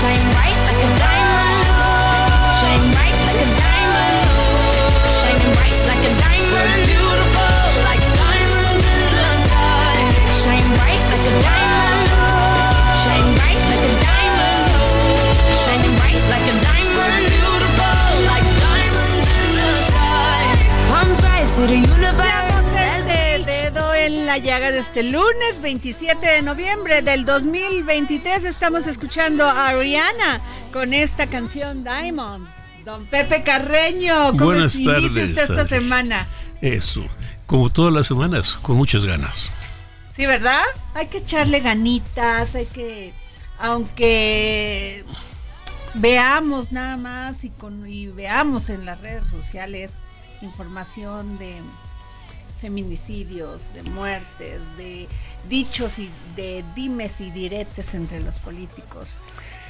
[0.00, 0.47] shame
[24.38, 30.40] la llaga de este lunes 27 de noviembre del 2023 estamos escuchando a Rihanna
[30.72, 32.48] con esta canción Diamonds.
[32.84, 36.28] Don Pepe Carreño, ¿cómo Buenas inicia tardes, usted esta semana?
[36.60, 37.02] Eso,
[37.46, 39.50] como todas las semanas, con muchas ganas.
[40.12, 40.62] Sí, ¿verdad?
[40.94, 43.12] Hay que echarle ganitas, hay que,
[43.58, 45.04] aunque
[45.94, 50.04] veamos nada más y, con, y veamos en las redes sociales
[50.42, 51.60] información de
[52.60, 55.08] feminicidios, de muertes, de
[55.48, 59.18] dichos y de dimes y diretes entre los políticos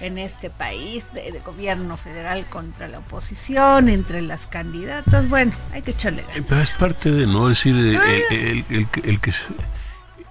[0.00, 5.28] en este país, de, de gobierno federal contra la oposición, entre las candidatas.
[5.28, 6.44] Bueno, hay que echarle ganas.
[6.48, 7.48] Pero es parte de, ¿no?
[7.48, 9.32] Decir, el, el- el- el que- el que...
[9.32, 9.46] se-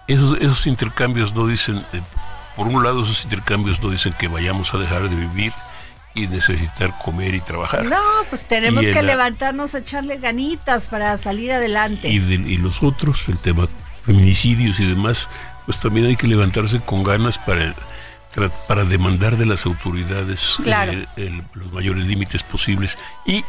[0.07, 1.77] Esos, esos intercambios no dicen...
[1.93, 2.01] eh,
[2.55, 5.53] por un lado, esos intercambios no dicen que vayamos a dejar de vivir
[6.17, 7.85] y necesitar comer y trabajar.
[7.85, 12.07] No, pues tenemos que levantarnos a echarle ganitas para salir adelante.
[12.09, 13.67] Y, de- y los otros, el tema
[14.05, 15.29] feminicidios y demás,
[15.65, 17.75] pues también hay que levantarse con ganas para,
[18.67, 20.93] para demandar de las autoridades Claro.
[20.93, 23.43] eh, el- los mayores límites posibles y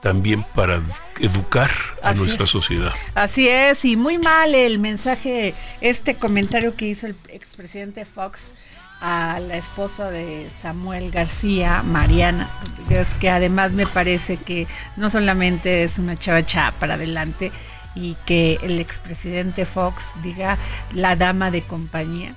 [0.00, 0.80] también para
[1.18, 1.70] educar
[2.02, 2.50] a Así nuestra es.
[2.50, 2.92] sociedad.
[3.14, 8.52] Así es, y muy mal el mensaje, este comentario que hizo el expresidente Fox
[9.00, 12.48] a la esposa de Samuel García, Mariana,
[12.90, 14.66] es que además me parece que
[14.96, 17.52] no solamente es una chava echada para adelante
[17.94, 20.58] y que el expresidente Fox diga
[20.92, 22.34] la dama de compañía,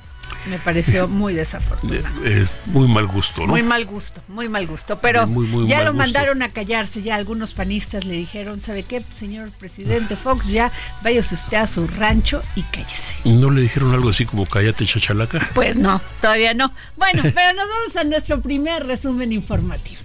[0.50, 2.26] me pareció muy Eh, desafortunado.
[2.26, 3.48] Es muy mal gusto, ¿no?
[3.48, 5.00] Muy mal gusto, muy mal gusto.
[5.00, 6.04] Pero Muy, muy ya mal lo gusto.
[6.06, 10.48] mandaron a callarse, ya algunos panistas le dijeron, ¿sabe qué, señor presidente Fox?
[10.48, 10.72] Ya
[11.04, 13.16] váyase usted a su rancho y cállese.
[13.26, 15.50] ¿No le dijeron algo así como cállate chachalaca?
[15.54, 16.72] Pues no, todavía no.
[16.98, 20.02] Bueno, pero nos vamos a nuestro primer resumen informativo.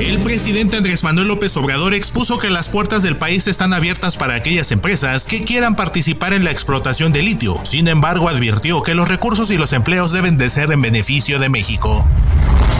[0.00, 4.34] El presidente Andrés Manuel López Obrador expuso que las puertas del país están abiertas para
[4.34, 7.60] aquellas empresas que quieran participar en la explotación de litio.
[7.64, 11.50] Sin embargo, advirtió que los recursos y los empleos deben de ser en beneficio de
[11.50, 12.08] México.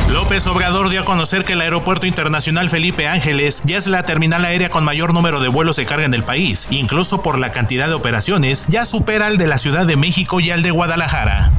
[0.08, 4.46] López Obrador dio a conocer que el Aeropuerto Internacional Felipe Ángeles ya es la terminal
[4.46, 6.68] aérea con mayor número de vuelos de carga en el país.
[6.70, 10.50] Incluso por la cantidad de operaciones, ya supera al de la Ciudad de México y
[10.50, 11.52] al de Guadalajara.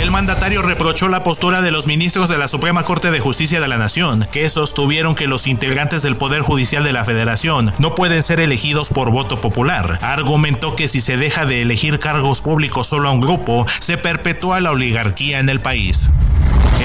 [0.00, 3.68] El mandatario reprochó la postura de los ministros de la Suprema Corte de Justicia de
[3.68, 4.46] la Nación, que
[4.80, 9.10] sostuvieron que los integrantes del Poder Judicial de la Federación no pueden ser elegidos por
[9.10, 9.98] voto popular.
[10.00, 14.58] Argumentó que si se deja de elegir cargos públicos solo a un grupo, se perpetúa
[14.62, 16.08] la oligarquía en el país.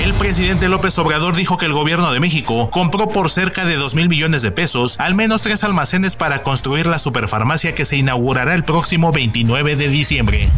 [0.04, 3.96] El presidente López Obrador dijo que el gobierno de México compró por cerca de 2
[3.96, 8.56] mil millones de pesos al menos tres almacenes para construir la superfarmacia que se inaugurará
[8.56, 10.52] el próximo 29 de diciembre.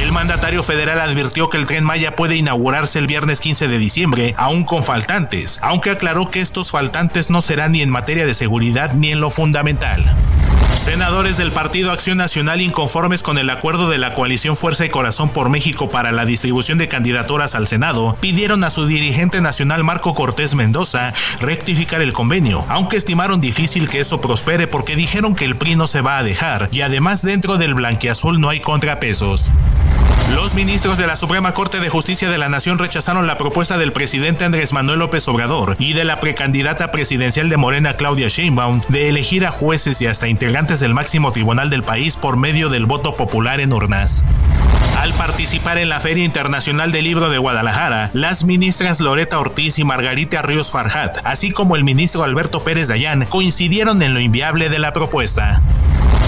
[0.00, 4.34] El mandatario federal advirtió que el tren Maya puede inaugurarse el viernes 15 de diciembre,
[4.36, 8.92] aún con faltantes, aunque aclaró que estos faltantes no serán ni en materia de seguridad
[8.92, 10.14] ni en lo fundamental.
[10.74, 15.30] Senadores del Partido Acción Nacional inconformes con el acuerdo de la coalición Fuerza y Corazón
[15.30, 20.12] por México para la distribución de candidaturas al Senado pidieron a su dirigente nacional Marco
[20.12, 25.56] Cortés Mendoza rectificar el convenio, aunque estimaron difícil que eso prospere porque dijeron que el
[25.56, 29.52] PRI no se va a dejar y además dentro del blanquiazul no hay contrapesos.
[30.30, 33.92] Los ministros de la Suprema Corte de Justicia de la Nación rechazaron la propuesta del
[33.92, 39.08] presidente Andrés Manuel López Obrador y de la precandidata presidencial de Morena Claudia Sheinbaum de
[39.08, 43.16] elegir a jueces y hasta integrantes del máximo tribunal del país por medio del voto
[43.16, 44.24] popular en urnas.
[44.98, 49.84] Al participar en la Feria Internacional del Libro de Guadalajara, las ministras Loreta Ortiz y
[49.84, 54.78] Margarita Ríos Farjat, así como el ministro Alberto Pérez Dayán, coincidieron en lo inviable de
[54.78, 55.60] la propuesta.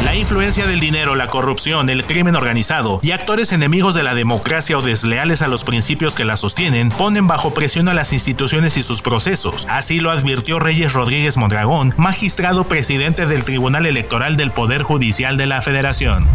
[0.05, 4.79] La influencia del dinero, la corrupción, el crimen organizado y actores enemigos de la democracia
[4.79, 8.83] o desleales a los principios que la sostienen ponen bajo presión a las instituciones y
[8.83, 9.67] sus procesos.
[9.71, 15.47] Así lo advirtió Reyes Rodríguez Mondragón, magistrado presidente del Tribunal Electoral del Poder Judicial de
[15.47, 16.29] la Federación.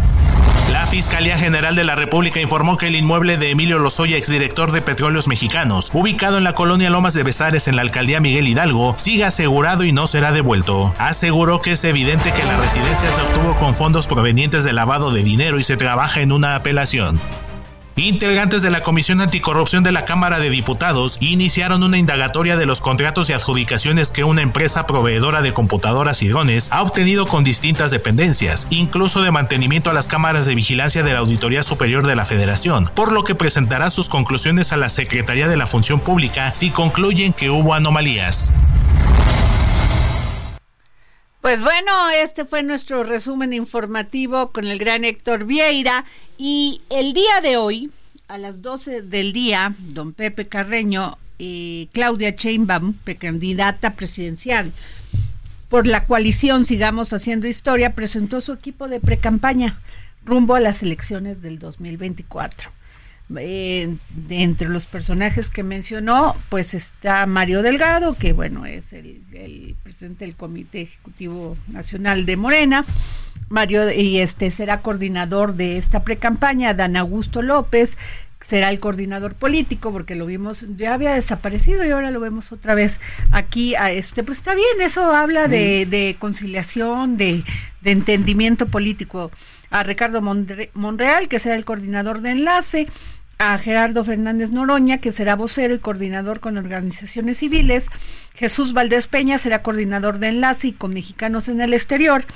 [0.70, 4.82] La Fiscalía General de la República informó que el inmueble de Emilio Lozoya, exdirector de
[4.82, 9.24] Petróleos Mexicanos, ubicado en la colonia Lomas de Besares en la alcaldía Miguel Hidalgo, sigue
[9.24, 10.94] asegurado y no será devuelto.
[10.98, 15.22] Aseguró que es evidente que la residencia se obtuvo con fondos provenientes de lavado de
[15.22, 17.20] dinero y se trabaja en una apelación.
[17.96, 22.80] Integrantes de la Comisión Anticorrupción de la Cámara de Diputados iniciaron una indagatoria de los
[22.80, 27.90] contratos y adjudicaciones que una empresa proveedora de computadoras y drones ha obtenido con distintas
[27.90, 32.24] dependencias, incluso de mantenimiento a las cámaras de vigilancia de la Auditoría Superior de la
[32.24, 36.70] Federación, por lo que presentará sus conclusiones a la Secretaría de la Función Pública si
[36.70, 38.52] concluyen que hubo anomalías.
[41.40, 41.90] Pues bueno,
[42.22, 46.04] este fue nuestro resumen informativo con el gran Héctor Vieira
[46.36, 47.90] y el día de hoy,
[48.28, 54.70] a las 12 del día, don Pepe Carreño y Claudia Sheinbaum, precandidata presidencial
[55.70, 59.80] por la coalición Sigamos Haciendo Historia, presentó su equipo de precampaña
[60.26, 62.70] rumbo a las elecciones del 2024.
[63.36, 63.94] Eh,
[64.26, 69.76] de entre los personajes que mencionó, pues está Mario Delgado, que bueno, es el, el
[69.84, 72.84] presidente del Comité Ejecutivo Nacional de Morena.
[73.48, 77.96] Mario, y este será coordinador de esta precampaña, Dan Augusto López,
[78.40, 82.74] será el coordinador político, porque lo vimos, ya había desaparecido y ahora lo vemos otra
[82.74, 83.00] vez
[83.30, 87.44] aquí a este, pues está bien, eso habla de, de conciliación, de,
[87.80, 89.30] de entendimiento político.
[89.72, 92.88] A Ricardo Monre- Monreal, que será el coordinador de enlace,
[93.40, 97.86] a Gerardo Fernández Noroña, que será vocero y coordinador con organizaciones civiles.
[98.34, 102.26] Jesús Valdés Peña será coordinador de enlace y con mexicanos en el exterior.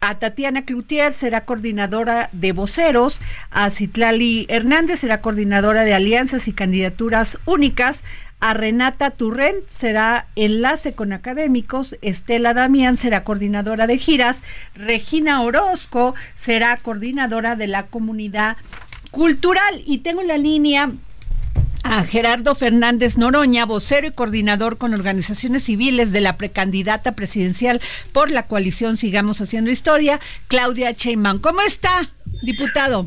[0.00, 3.20] A Tatiana Cloutier será coordinadora de voceros.
[3.50, 8.04] A Citlali Hernández será coordinadora de alianzas y candidaturas únicas.
[8.38, 11.96] A Renata Turrent será enlace con académicos.
[12.02, 14.42] Estela Damián será coordinadora de giras.
[14.74, 18.58] Regina Orozco será coordinadora de la comunidad
[19.14, 19.80] cultural.
[19.86, 20.90] Y tengo en la línea
[21.84, 27.80] a Gerardo Fernández Noroña, vocero y coordinador con organizaciones civiles de la precandidata presidencial
[28.12, 31.38] por la coalición Sigamos Haciendo Historia, Claudia Sheinbaum.
[31.38, 32.08] ¿Cómo está,
[32.42, 33.06] diputado?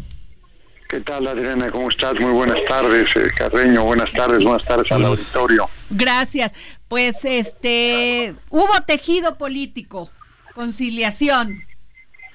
[0.88, 1.70] ¿Qué tal, Adriana?
[1.70, 2.18] ¿Cómo estás?
[2.22, 3.84] Muy buenas tardes, eh, Carreño.
[3.84, 5.70] Buenas tardes, buenas tardes al auditorio.
[5.90, 6.54] Gracias.
[6.88, 10.10] Pues este, hubo tejido político,
[10.56, 11.67] conciliación,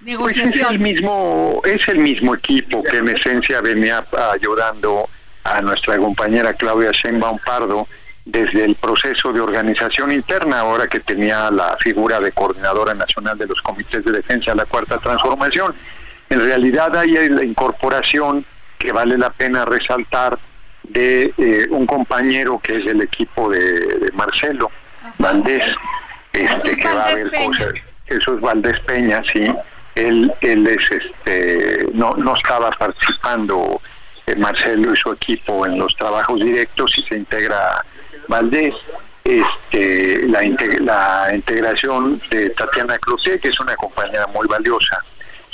[0.04, 0.82] Pues es el negociación.
[0.82, 5.08] mismo, es el mismo equipo que en esencia venía ayudando
[5.44, 7.86] a nuestra compañera Claudia Sheinbaum Pardo
[8.24, 13.46] desde el proceso de organización interna, ahora que tenía la figura de coordinadora nacional de
[13.46, 15.74] los comités de defensa de la Cuarta Transformación.
[16.30, 18.44] En realidad hay la incorporación
[18.78, 20.38] que vale la pena resaltar
[20.84, 24.70] de eh, un compañero que es del equipo de, de Marcelo
[25.18, 25.64] Valdés,
[26.32, 27.46] este, Jesús que va a Valdés Peña.
[27.46, 27.72] cosas.
[28.06, 29.44] Jesús Valdés Peña, sí,
[29.94, 33.80] él, él es este, no, no estaba participando
[34.26, 37.84] eh, Marcelo y su equipo en los trabajos directos y se integra
[38.28, 38.74] Valdés.
[39.24, 40.40] Este, la,
[40.80, 44.98] la integración de Tatiana Cloutier, que es una compañera muy valiosa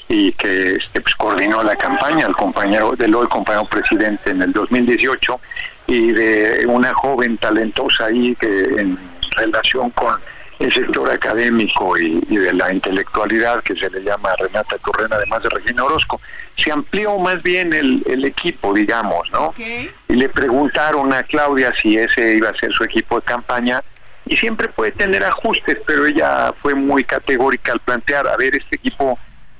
[0.09, 4.53] y que este, pues, coordinó la campaña, el compañero del hoy compañero presidente en el
[4.53, 5.41] 2018,
[5.87, 8.99] y de una joven talentosa ahí que en
[9.37, 10.19] relación con
[10.59, 15.43] el sector académico y, y de la intelectualidad que se le llama Renata Turrena, además
[15.43, 16.21] de Regina Orozco.
[16.57, 19.55] Se amplió más bien el, el equipo, digamos, ¿no?
[19.57, 23.83] Y le preguntaron a Claudia si ese iba a ser su equipo de campaña
[24.27, 28.77] y siempre puede tener ajustes, pero ella fue muy categórica al plantear, a ver, este
[28.77, 29.19] equipo,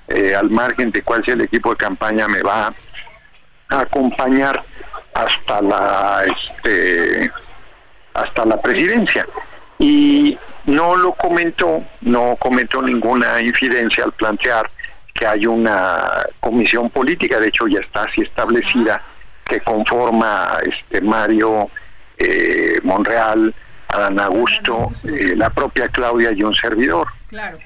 [0.09, 2.73] eh, al margen de cuál sea el equipo de campaña, me va
[3.71, 4.63] a acompañar
[5.15, 7.31] hasta la este
[8.15, 9.27] hasta la presidencia
[9.79, 10.37] y
[10.69, 14.71] no lo comentó, no comentó ninguna infidencia al plantear
[15.15, 19.03] que hay una comisión política, de hecho ya está así establecida,
[19.45, 21.69] que conforma este Mario
[22.19, 23.55] eh, Monreal,
[23.89, 27.09] Adán Augusto, eh, la propia Claudia y un servidor.
[27.29, 27.59] Claro.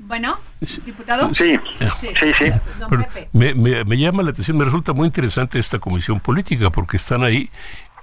[0.00, 0.38] Bueno,
[0.84, 1.34] diputado.
[1.34, 1.58] Sí,
[2.00, 2.50] sí, sí.
[2.88, 7.24] Pero me- me llama la atención, me resulta muy interesante esta comisión política porque están
[7.24, 7.50] ahí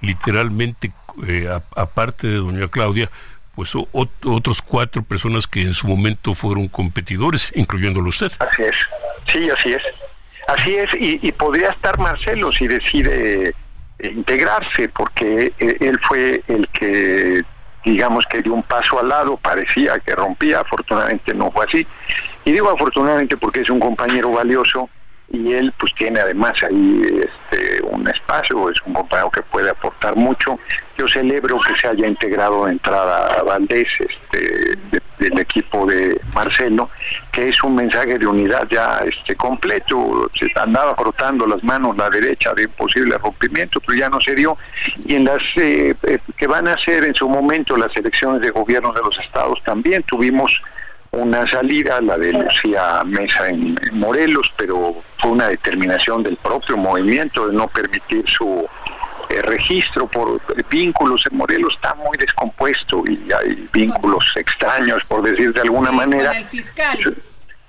[0.02, 0.92] literalmente,
[1.26, 3.10] eh, aparte de doña Claudia,
[3.54, 8.30] pues otros cuatro personas que en su momento fueron competidores, incluyéndolo usted.
[8.38, 8.76] Así es,
[9.26, 9.82] sí, así es.
[10.46, 13.54] Así es, y, y podría estar Marcelo si decide
[13.98, 17.42] eh, integrarse, porque eh, él fue el que,
[17.84, 21.86] digamos que dio un paso al lado, parecía que rompía, afortunadamente no fue así.
[22.44, 24.88] Y digo afortunadamente porque es un compañero valioso
[25.32, 30.14] y él pues tiene además ahí este, un espacio, es un compañero que puede aportar
[30.16, 30.58] mucho.
[30.96, 34.38] Yo celebro que se haya integrado de entrada a Valdés este,
[34.90, 36.90] de- del equipo de Marcelo,
[37.32, 40.30] que es un mensaje de unidad ya este completo.
[40.38, 44.56] Se andaba frotando las manos la derecha de posible rompimiento, pero ya no se dio.
[45.06, 48.50] Y en las eh, eh, que van a ser en su momento las elecciones de
[48.50, 50.60] gobierno de los estados también tuvimos
[51.16, 56.76] una salida, la de Lucía Mesa en, en Morelos, pero fue una determinación del propio
[56.76, 58.66] movimiento de no permitir su
[59.30, 61.24] eh, registro por vínculos.
[61.30, 66.28] En Morelos está muy descompuesto y hay vínculos extraños, por decir de alguna Sí, manera
[66.28, 66.98] Con el fiscal.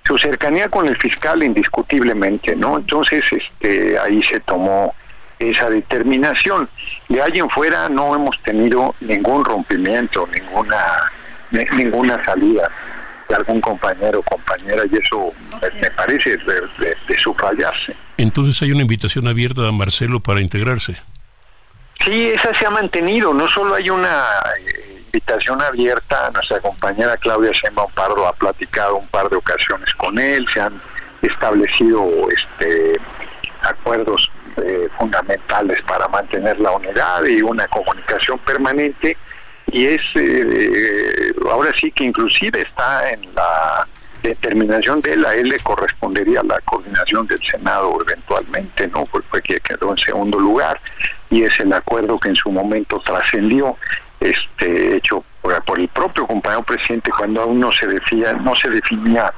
[0.04, 2.78] su cercanía con el fiscal indiscutiblemente, ¿no?
[2.78, 4.94] Entonces, este, ahí se tomó
[5.38, 6.68] esa determinación.
[7.08, 10.76] De ahí en fuera no hemos tenido ningún rompimiento, ninguna
[11.50, 12.68] ni- ninguna salida
[13.28, 17.94] de algún compañero o compañera y eso me- me parece de, de- de subrayarse.
[18.16, 20.96] Entonces hay una invitación abierta a Marcelo para integrarse.
[22.00, 23.34] Sí, esa se ha mantenido.
[23.34, 24.22] No solo hay una
[24.66, 30.18] eh, invitación abierta, nuestra compañera Claudia Sheinbaum Pardo ha platicado un par de ocasiones con
[30.18, 30.80] él, se han
[31.22, 33.00] establecido este
[33.62, 34.30] acuerdos
[34.62, 39.16] eh, fundamentales para mantener la unidad y una comunicación permanente
[39.72, 43.86] y es eh, ahora sí que inclusive está en la
[44.22, 49.04] determinación de él, a él le correspondería la coordinación del Senado eventualmente, ¿no?
[49.06, 50.80] Pues fue que quedó en segundo lugar
[51.30, 53.76] y es el acuerdo que en su momento trascendió,
[54.20, 58.68] este hecho por, por el propio compañero presidente cuando aún no se definía, no se
[58.68, 59.32] definía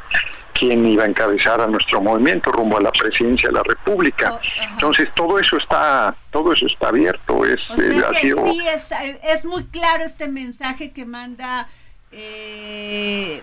[0.61, 4.35] quién iba a encabezar a nuestro movimiento rumbo a la presidencia de la República.
[4.35, 4.41] Oh.
[4.73, 8.61] Entonces todo eso está, todo eso está abierto, es, O eh, sea que sido- sí,
[8.69, 8.91] es,
[9.25, 11.67] es muy claro este mensaje que manda
[12.13, 13.43] eh,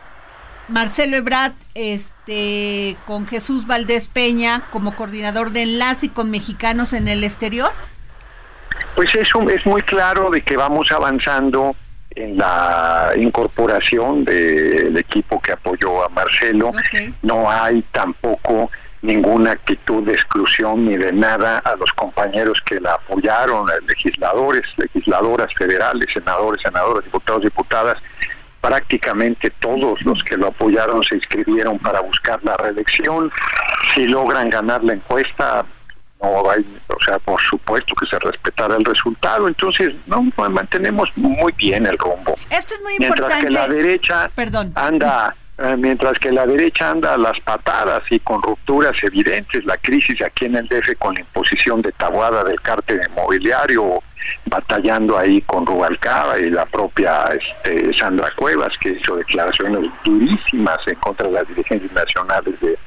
[0.69, 7.07] Marcelo Ebrard este, con Jesús Valdés Peña como coordinador de enlace y con mexicanos en
[7.07, 7.71] el exterior.
[8.95, 11.75] Pues es, un- es muy claro de que vamos avanzando
[12.17, 16.71] en la incorporación del equipo que apoyó a Marcelo.
[17.21, 18.71] No hay tampoco
[19.01, 24.63] ninguna actitud de exclusión ni de nada a los compañeros que la apoyaron, a legisladores,
[24.77, 27.97] legisladoras federales, senadores, senadoras, diputados, diputadas.
[28.61, 33.31] Prácticamente todos los que lo apoyaron se inscribieron para buscar la reelección.
[33.93, 35.65] Si logran ganar la encuesta,
[36.21, 39.47] no hay, o sea, por supuesto que se respetará el resultado.
[39.47, 42.35] Entonces, no, mantenemos muy bien el rumbo.
[42.49, 43.47] Esto es muy Mientras importante.
[43.47, 44.71] que la derecha Perdón.
[44.75, 49.77] anda, eh, mientras que la derecha anda a las patadas y con rupturas evidentes, la
[49.77, 54.01] crisis aquí en el DF con la imposición de tabuada del cártel inmobiliario,
[54.45, 60.95] batallando ahí con Rubalcaba y la propia este, Sandra Cuevas, que hizo declaraciones durísimas en
[60.95, 62.77] contra de las dirigencias nacionales de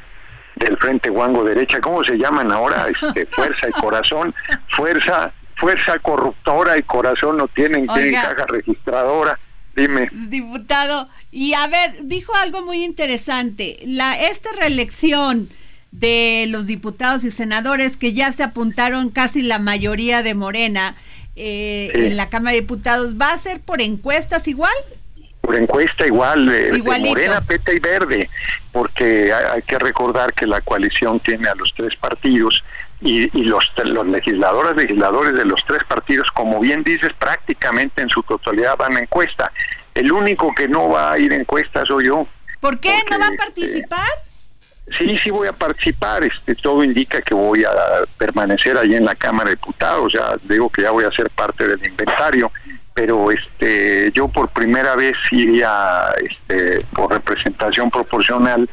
[0.60, 2.86] del Frente Guango Derecha, ¿cómo se llaman ahora?
[3.04, 4.34] Este, fuerza y corazón,
[4.68, 9.38] fuerza, fuerza corruptora y corazón no tienen, caja registradora.
[9.74, 10.08] Dime.
[10.12, 13.78] Diputado, y a ver, dijo algo muy interesante.
[13.84, 15.48] La esta reelección
[15.92, 20.94] de los diputados y senadores que ya se apuntaron casi la mayoría de Morena
[21.36, 22.06] eh, Sí.
[22.06, 24.74] en la Cámara de Diputados, ¿va a ser por encuestas igual?
[25.50, 28.30] Por encuesta igual, de, de morena, peta y verde,
[28.70, 32.62] porque hay, hay que recordar que la coalición tiene a los tres partidos
[33.00, 38.08] y, y los, los legisladores, legisladores de los tres partidos, como bien dices, prácticamente en
[38.08, 39.50] su totalidad van a encuesta.
[39.92, 42.28] El único que no va a ir a encuesta soy yo.
[42.60, 44.08] ¿Por qué Porque, no va a este, participar?
[44.96, 46.22] Sí, sí voy a participar.
[46.22, 47.72] Este, todo indica que voy a
[48.18, 50.12] permanecer allí en la Cámara de Diputados.
[50.12, 52.52] Ya digo que ya voy a ser parte del inventario,
[52.94, 58.68] pero este, yo por primera vez iría este, por representación proporcional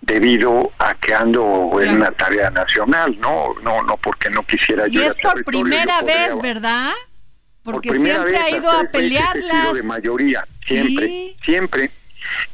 [0.00, 4.92] debido a que ando en una tarea nacional, no, no, no porque no quisiera Y
[4.92, 6.90] yo ir es por primera vez, ¿verdad?
[7.62, 9.74] Porque por siempre ha ido a pelearlas.
[9.74, 11.36] de mayoría, siempre, Sí.
[11.44, 11.90] siempre.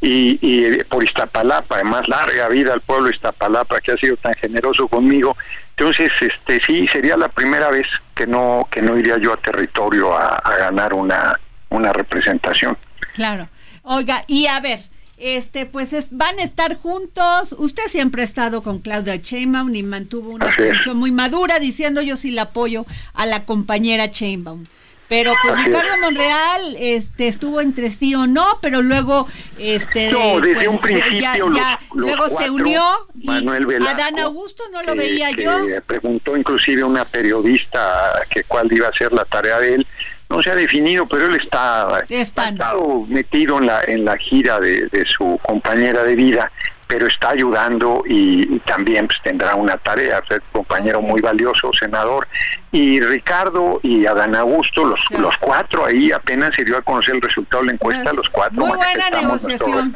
[0.01, 4.17] Y, y eh, por Iztapalapa, además larga vida al pueblo de Iztapalapa que ha sido
[4.17, 5.37] tan generoso conmigo.
[5.79, 10.13] Entonces, este sí sería la primera vez que no que no iría yo a territorio
[10.13, 11.39] a, a ganar una
[11.71, 12.77] una representación.
[13.15, 13.49] Claro.
[13.85, 14.81] Oiga, y a ver,
[15.19, 17.55] este, pues es- van a estar juntos.
[17.57, 20.71] Usted siempre ha estado con Claudia Sheinbaum y mantuvo una Así es.
[20.71, 24.65] posición muy madura diciendo yo sí la apoyo a la compañera Sheinbaum.
[25.09, 25.67] Pero pues Así es.
[25.69, 29.27] Ricardo Monreal este estuvo entre sí o no, pero luego
[29.59, 32.83] este No, desde pues, un principio ya- los- ya, los luego se unió
[33.19, 35.59] y Manuel Velasco, Adán Augusto no lo veía que yo.
[35.87, 37.81] Preguntó inclusive una periodista
[38.29, 39.87] que cuál iba a ser la tarea de él.
[40.29, 44.61] No se ha definido, pero él está ha estado metido en la en la gira
[44.61, 46.53] de, de su compañera de vida,
[46.89, 52.27] pero está ayudando y, y también pues, tendrá una tarea, es compañero muy valioso, senador.
[52.73, 55.17] Y Ricardo y Adán Augusto, los, Sí.
[55.19, 58.29] los cuatro ahí apenas se dio a conocer el resultado de la encuesta, Pues, los
[58.31, 59.95] cuatro muy buena negociación.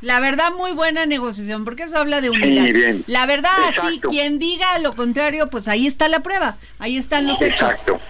[0.00, 2.64] La verdad, muy buena negociación, porque eso habla de unidad.
[2.72, 3.04] bien.
[3.06, 4.08] La verdad, sí, Exacto.
[4.10, 7.70] quien diga lo contrario, pues ahí está la prueba, ahí están los hechos.
[7.70, 8.00] Exacto.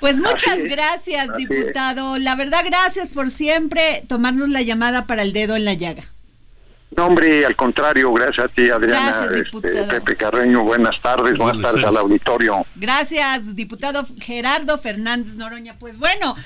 [0.00, 1.48] Pues muchas gracias, así es.
[1.48, 2.18] diputado.
[2.18, 6.02] La verdad, gracias por siempre tomarnos la llamada para el dedo en la llaga.
[6.96, 9.12] No, hombre, al contrario, gracias a ti, Adriana.
[9.12, 9.88] Gracias, este, diputado.
[9.88, 12.66] Pepe Carreño, buenas tardes, buenas, Buenas tardes, al auditorio.
[12.76, 15.78] Gracias, diputado Gerardo Fernández Noroña.
[15.78, 16.36] Pues bueno,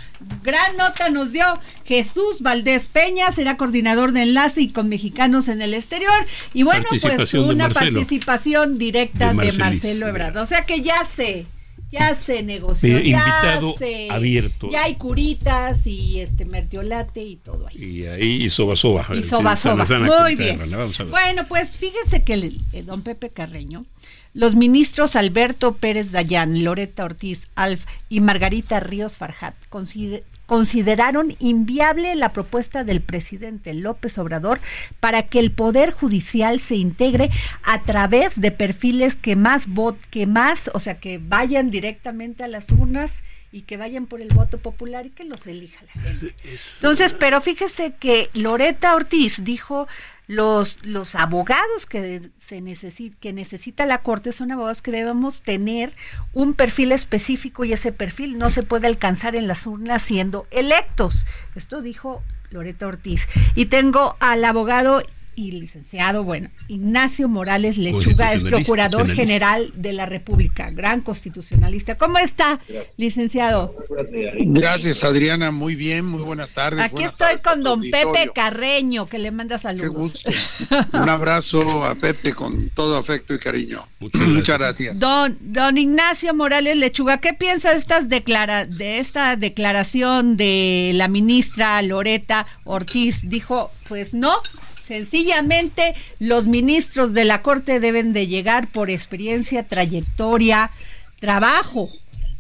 [0.43, 1.45] gran nota nos dio
[1.85, 6.13] Jesús Valdés Peña, será coordinador de enlace y con mexicanos en el exterior.
[6.55, 9.59] Y bueno, pues de una participación directa De de.
[9.59, 10.37] Marcelo Ebrard.
[10.37, 11.47] O sea que ya se,
[11.91, 14.69] ya se negoció, Sí, ya invitado se- abierto.
[14.71, 17.77] Ya hay curitas y este mertiolate y todo ahí.
[17.77, 19.07] Y ahí y soba soba.
[19.15, 20.07] Y soba sana, soba.
[20.07, 20.59] sana, Muy bien.
[20.71, 21.11] vamos a ver.
[21.11, 23.87] Bueno, pues fíjense que el, don Pepe Carreño,
[24.37, 32.15] los ministros Alberto Pérez Dayán, Loreta Ortiz Alf y Margarita Ríos Farjat consider- consideraron inviable
[32.15, 34.61] la propuesta del presidente López Obrador
[35.01, 37.31] para que el poder judicial se integre
[37.65, 42.49] a través de perfiles que más vot que más, o sea, que vayan directamente a
[42.49, 46.35] las urnas y que vayan por el voto popular y que los elija la gente.
[46.77, 49.89] Entonces, pero fíjese que Loreta Ortiz dijo
[50.29, 55.93] los los abogados que se necesi- que necesita la corte son abogados que debemos tener
[56.33, 61.27] un perfil específico y ese perfil no se puede alcanzar en las urnas siendo electos.
[61.55, 63.29] Esto dijo Loreta Ortiz.
[63.55, 65.03] Y tengo al abogado
[65.37, 71.95] y licenciado, bueno, Ignacio Morales Lechuga, es procurador general de la República, gran constitucionalista.
[71.97, 72.59] ¿Cómo está,
[72.97, 73.77] licenciado?
[74.39, 75.51] Gracias, Adriana.
[75.51, 76.81] Muy bien, muy buenas tardes.
[76.81, 78.13] Aquí Buenas estoy tardes con don auditorio.
[78.13, 79.93] Pepe Carreño, que le manda Qué saludos.
[79.93, 80.31] gusto.
[80.95, 83.87] Un abrazo a Pepe con todo afecto y cariño.
[84.01, 84.99] Muchas Muchas, gracias.
[84.99, 85.01] gracias.
[85.01, 91.09] Don, don Ignacio Morales Lechuga, ¿qué piensa de estas declara de esta declaración de la
[91.09, 93.21] ministra Loreta Ortiz?
[93.25, 94.33] Dijo, pues no,
[94.87, 100.71] sencillamente los ministros de la Corte deben de llegar por experiencia, trayectoria,
[101.21, 101.91] trabajo,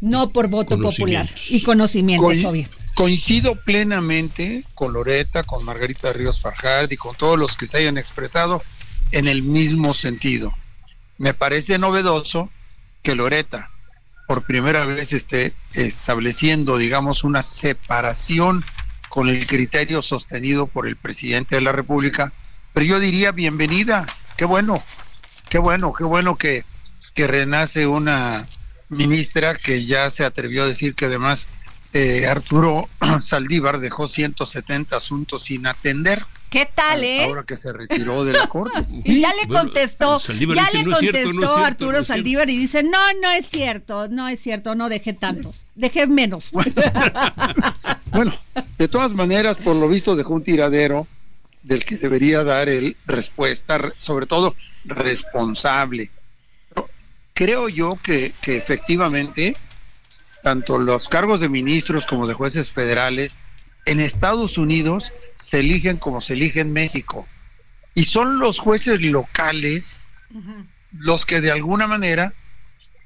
[0.01, 2.69] no por voto popular y conocimientos, obvio.
[2.95, 7.99] coincido plenamente con Loreta, con Margarita Ríos Farjad y con todos los que se hayan
[7.99, 8.63] expresado
[9.11, 10.53] en el mismo sentido.
[11.19, 12.51] Me parece novedoso
[13.03, 13.71] que Loreta
[14.27, 18.65] por primera vez esté estableciendo, digamos, una separación
[19.09, 22.33] con el criterio sostenido por el presidente de la República,
[22.73, 24.83] pero yo diría bienvenida, qué bueno,
[25.49, 26.65] qué bueno, qué bueno que,
[27.15, 28.47] que renace una
[28.89, 31.49] ministra que ya se atrevió a decir que además
[31.93, 32.89] eh, Arturo
[33.21, 36.23] Saldívar dejó 170 asuntos sin atender.
[36.57, 37.25] ¿Qué tal, eh?
[37.25, 38.79] Ahora que se retiró de la corte.
[39.05, 41.93] Y ya le contestó, ya dice, le "No es cierto, contestó no es cierto, Arturo
[41.93, 42.15] no es cierto".
[42.15, 46.53] Saldívar y dice, no, no es cierto, no es cierto, no dejé tantos, dejé menos.
[48.11, 48.33] Bueno,
[48.79, 51.07] de todas maneras, por lo visto dejó un tiradero
[51.63, 54.55] del que debería dar él respuesta, re- sobre todo
[54.87, 56.11] responsable.
[56.71, 56.89] Pero
[57.35, 59.55] creo yo que, que efectivamente,
[60.43, 63.37] tanto los cargos de ministros como de jueces federales
[63.87, 67.27] en Estados Unidos se eligen como se elige en México.
[67.95, 70.03] Y son los jueces locales
[70.93, 72.35] los que de alguna manera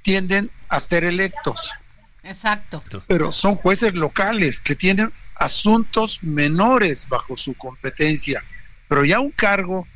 [0.02, 1.70] tienden a ser electos
[2.22, 2.82] Exacto.
[3.06, 8.42] pero son jueces locales que tienen asuntos menores bajo su competencia,
[8.88, 9.86] pero ya un cargo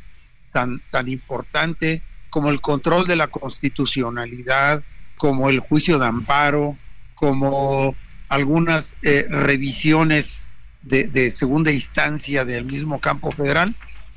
[0.53, 4.83] tan, tan importante como el control de la constitucionalidad,
[5.16, 6.77] como el juicio de amparo,
[7.14, 7.94] como
[8.29, 10.54] algunas eh, revisiones
[10.85, 13.75] de, de segunda instancia del mismo campo federal,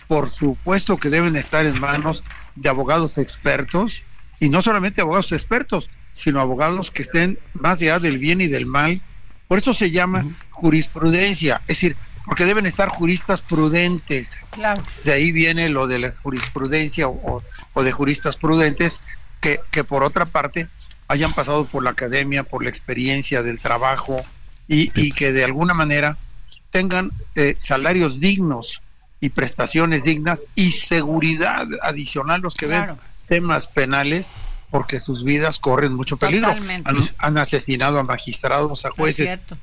[0.07, 2.23] por supuesto que deben estar en manos
[2.55, 4.03] de abogados expertos,
[4.39, 8.65] y no solamente abogados expertos, sino abogados que estén más allá del bien y del
[8.65, 9.01] mal
[9.47, 14.45] Por eso se llama jurisprudencia, es decir, porque deben estar juristas prudentes.
[14.51, 14.83] Claro.
[15.05, 17.41] De ahí viene lo de la jurisprudencia o,
[17.73, 19.01] o de juristas prudentes
[19.39, 20.67] que, que por otra parte
[21.07, 24.25] hayan pasado por la academia, por la experiencia del trabajo
[24.67, 26.17] y, y que de alguna manera
[26.71, 28.81] tengan eh, salarios dignos
[29.19, 32.95] y prestaciones dignas y seguridad adicional los que Claro.
[32.95, 34.31] ven temas penales
[34.69, 36.51] porque sus vidas corren mucho peligro.
[36.51, 36.83] Han,
[37.17, 39.27] han asesinado a magistrados, a Es jueces.
[39.27, 39.57] cierto.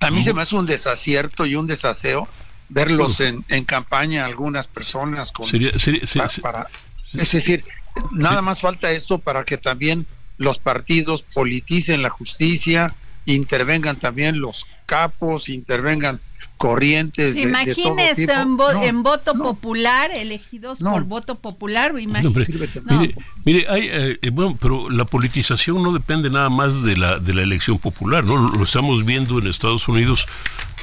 [0.00, 2.26] A mí se me hace un desacierto y un desaseo
[2.68, 6.66] verlos en, en campaña algunas personas con Sería, sería- se- pa- se- para,
[7.12, 7.64] es decir,
[8.12, 10.06] nada más falta esto para que también
[10.38, 12.94] los partidos politicen la justicia,
[13.34, 16.20] intervengan también los capos, intervengan
[16.56, 18.32] corrientes Sí, de, de todo imagínese tipo.
[18.40, 19.44] en, vo- No, en voto no.
[19.44, 20.92] popular, elegidos No.
[20.92, 22.52] por voto popular, Hombre, imagínese.
[22.84, 23.14] Mire,
[23.46, 27.32] mire, hay, eh, eh, bueno, pero la politización no depende nada más de la de
[27.32, 28.36] la elección popular, ¿no?
[28.36, 30.28] Lo, lo estamos viendo en Estados Unidos,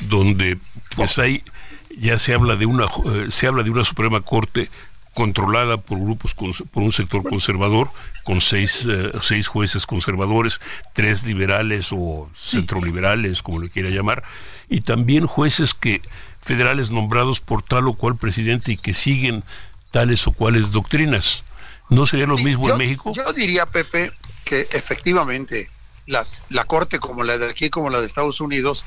[0.09, 0.57] donde
[0.95, 1.43] pues hay
[1.99, 4.69] ya se habla de una eh, se habla de una Suprema Corte
[5.17, 7.89] controlada por grupos por un sector conservador
[8.23, 10.61] con seis eh, seis jueces conservadores,
[10.93, 14.21] tres liberales o centroliberales, como le quiera llamar,
[14.69, 16.03] y también jueces que
[16.39, 19.43] federales nombrados por tal o cual presidente y que siguen
[19.89, 21.43] tales o cuales doctrinas.
[21.89, 23.11] ¿No sería lo Sí, mismo yo, en México?
[23.15, 24.11] Yo diría, Pepe,
[24.45, 25.71] que efectivamente
[26.05, 28.85] las, la Corte como la de aquí como la de Estados Unidos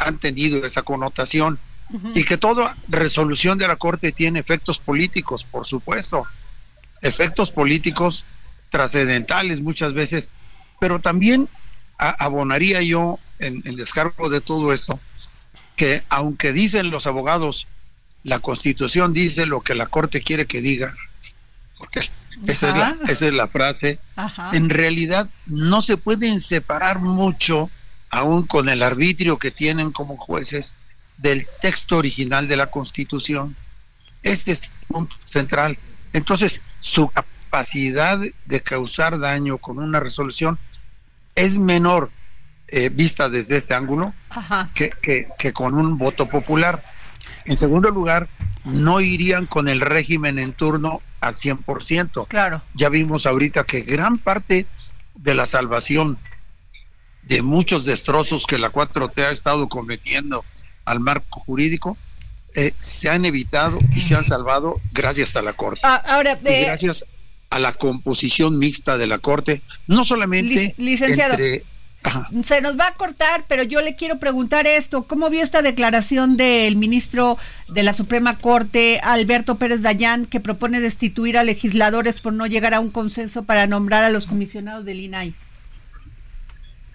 [0.00, 1.60] han tenido esa connotación
[2.14, 6.26] y que toda resolución de la Corte tiene efectos políticos, por supuesto,
[7.00, 8.24] efectos políticos
[8.70, 10.30] trascendentales muchas veces,
[10.80, 11.48] pero también
[11.98, 15.00] a- abonaría yo en, en descargo de todo esto
[15.76, 17.66] que aunque dicen los abogados,
[18.24, 20.94] la Constitución dice lo que la Corte quiere que diga,
[21.78, 22.00] porque
[22.46, 24.50] esa es, la, esa es la frase, Ajá.
[24.52, 27.70] en realidad no se pueden separar mucho,
[28.10, 30.74] aún con el arbitrio que tienen como jueces,
[31.18, 33.56] del texto original de la Constitución.
[34.22, 35.78] Este es el punto central.
[36.12, 40.58] Entonces, su capacidad de causar daño con una resolución
[41.34, 42.10] es menor
[42.68, 44.12] eh, vista desde este ángulo
[44.74, 46.82] que, que- que con un voto popular.
[47.46, 48.28] En segundo lugar,
[48.64, 52.26] no irían con el régimen en turno al 100%.
[52.28, 52.62] Claro.
[52.74, 54.66] Ya vimos ahorita que gran parte
[55.14, 56.18] de la salvación
[57.22, 60.44] de muchos destrozos que la 4T ha estado cometiendo
[60.90, 61.96] al marco jurídico
[62.54, 65.80] eh, se han evitado y se han salvado gracias a la Corte.
[65.84, 67.04] Ah, ahora, y eh, gracias
[67.50, 71.34] a la composición mixta de la Corte, no solamente Lic- licenciado.
[71.34, 71.64] entre...
[72.44, 75.02] Se nos va a cortar, pero yo le quiero preguntar esto.
[75.02, 77.36] ¿Cómo vio esta declaración del ministro
[77.68, 82.72] de la Suprema Corte, Alberto Pérez Dayán, que propone destituir a legisladores por no llegar
[82.72, 85.34] a un consenso para nombrar a los comisionados del INAI?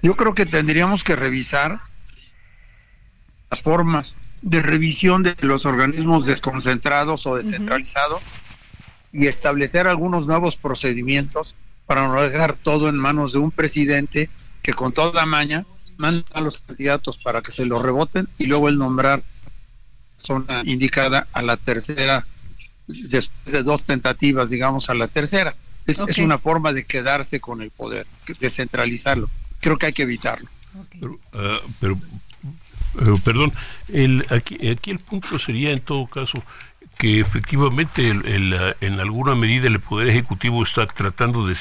[0.01, 1.81] Yo creo que tendríamos que revisar
[3.61, 8.21] formas de revisión de los organismos desconcentrados o descentralizados
[9.11, 14.29] y establecer algunos nuevos procedimientos para no dejar todo en manos de un presidente
[14.61, 15.65] que con toda maña
[15.97, 19.23] manda a los candidatos para que se los reboten y luego el nombrar
[20.17, 22.25] persona indicada a la tercera
[22.87, 25.55] después de dos tentativas digamos a la tercera.
[25.85, 26.23] Es, es Ok.
[26.23, 28.07] una forma de quedarse con el poder
[28.39, 29.29] descentralizarlo.
[29.59, 30.49] Creo que hay que evitarlo.
[30.99, 31.99] Pero, ah, pero,
[32.99, 33.53] eh, perdón,
[33.87, 36.43] el, aquí, aquí el punto sería en todo caso
[36.97, 41.55] que efectivamente el- ah, en alguna medida el Poder Ejecutivo está tratando de,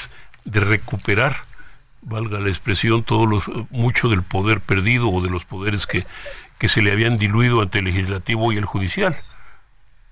[0.45, 1.35] recuperar,
[2.01, 6.05] valga la expresión, todo los, mucho del poder perdido o de los poderes que,
[6.59, 9.15] que se le habían diluido ante el legislativo y el judicial.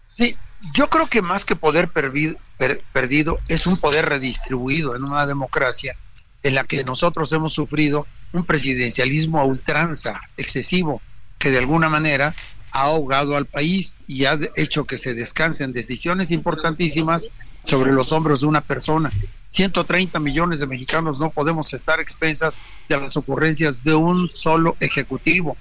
[0.08, 0.36] Sí,
[0.74, 5.26] yo creo que más que poder pervi- per- perdido es un poder redistribuido en una
[5.26, 5.96] democracia
[6.44, 11.02] en la que nosotros hemos sufrido un presidencialismo a ultranza, excesivo,
[11.42, 12.34] que de alguna manera
[12.72, 17.30] ha ahogado al país y ha hecho que se descansen decisiones importantísimas
[17.66, 19.12] sobre los hombros de una persona.
[19.48, 25.58] 130 millones de mexicanos no podemos estar expensas de las ocurrencias de un solo ejecutivo.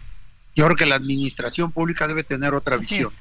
[0.54, 3.12] Yo creo que la administración pública debe tener otra Así visión.
[3.12, 3.20] es.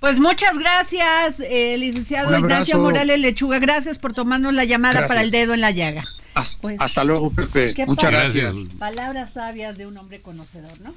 [0.00, 2.36] Pues muchas gracias, eh, licenciado.
[2.38, 3.58] Ignacio Morales Lechuga.
[3.60, 5.08] Gracias por tomarnos la llamada Gracias.
[5.08, 6.04] para el dedo en la llaga.
[6.34, 7.72] Hasta, Pues, hasta luego, Pepe.
[7.72, 8.10] ¿qué Muchas.
[8.10, 8.54] Gracias.
[8.78, 10.94] Palabras sabias de un hombre conocedor, ¿no?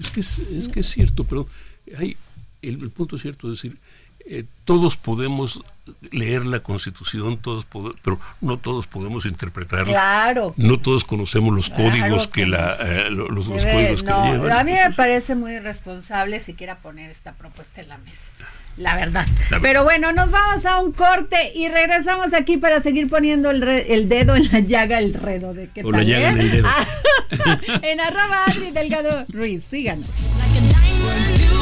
[0.00, 1.48] Es que es, es que es cierto, pero
[1.96, 2.16] hay
[2.62, 3.78] el, el punto cierto, es decir,
[4.26, 5.62] eh, todos podemos
[6.12, 9.92] leer la Constitución, todos pode- pero no todos podemos interpretarla.
[9.92, 10.54] Claro.
[10.56, 14.52] No todos conocemos los Claro códigos que que, la, eh, los códigos que no, llevan.
[14.52, 18.28] a mí me parece muy irresponsable siquiera poner esta propuesta en la mesa.
[18.76, 19.26] La verdad.
[19.26, 19.58] La verdad.
[19.60, 23.92] Pero bueno, nos vamos a un corte y regresamos aquí para seguir poniendo el, re-
[23.92, 26.30] el dedo en la llaga, el redo de la tal, llaga eh?
[26.30, 26.68] en el dedo.
[27.82, 30.30] En arroba Adri Delgado Ruiz, síganos.
[30.38, 31.61] Like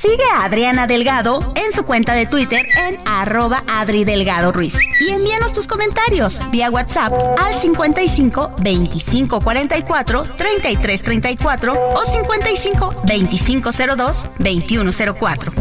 [0.00, 4.74] Sigue a Adriana Delgado en su cuenta de Twitter en arroba Adri Delgado Ruiz.
[4.98, 13.70] Y envíanos tus comentarios vía WhatsApp al 55 25 44 33 34 o 55 25
[13.72, 15.52] 02 21 04.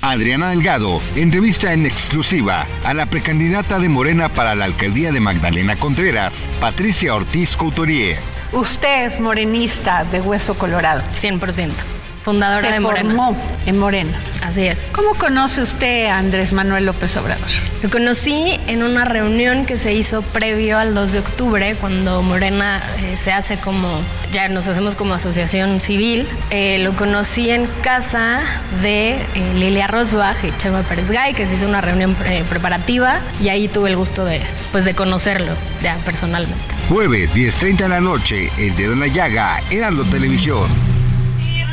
[0.00, 5.76] Adriana Delgado entrevista en exclusiva a la precandidata de Morena para la alcaldía de Magdalena
[5.76, 8.41] Contreras, Patricia Ortiz Couturier.
[8.52, 11.02] Usted es morenista de hueso colorado.
[11.12, 12.01] 100%.
[12.22, 13.14] Fundadora Se de Morena.
[13.14, 14.18] formó en Morena.
[14.42, 14.86] Así es.
[14.92, 17.46] ¿Cómo conoce usted a Andrés Manuel López Obrador?
[17.82, 22.82] Lo conocí en una reunión que se hizo previo al 2 de octubre, cuando Morena
[22.98, 24.00] eh, se hace como,
[24.32, 26.28] ya nos hacemos como asociación civil.
[26.50, 28.40] Eh, lo conocí en casa
[28.82, 32.16] de eh, Lilia Rosbach y Chema Pérez Gay, que se hizo una reunión
[32.48, 34.40] preparativa y ahí tuve el gusto de,
[34.72, 36.58] pues, de conocerlo ya personalmente.
[36.88, 40.91] Jueves 10.30 de la noche, El Dedo en la Llaga, Heraldo Televisión.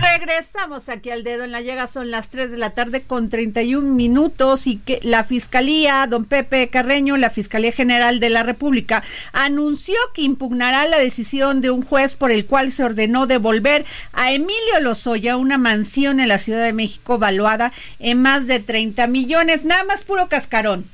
[0.01, 3.93] Regresamos aquí al dedo en la llaga, son las 3 de la tarde con 31
[3.93, 9.95] minutos y que la Fiscalía, don Pepe Carreño, la Fiscalía General de la República, anunció
[10.13, 14.79] que impugnará la decisión de un juez por el cual se ordenó devolver a Emilio
[14.81, 19.83] Lozoya una mansión en la Ciudad de México valuada en más de 30 millones, nada
[19.83, 20.89] más puro cascarón.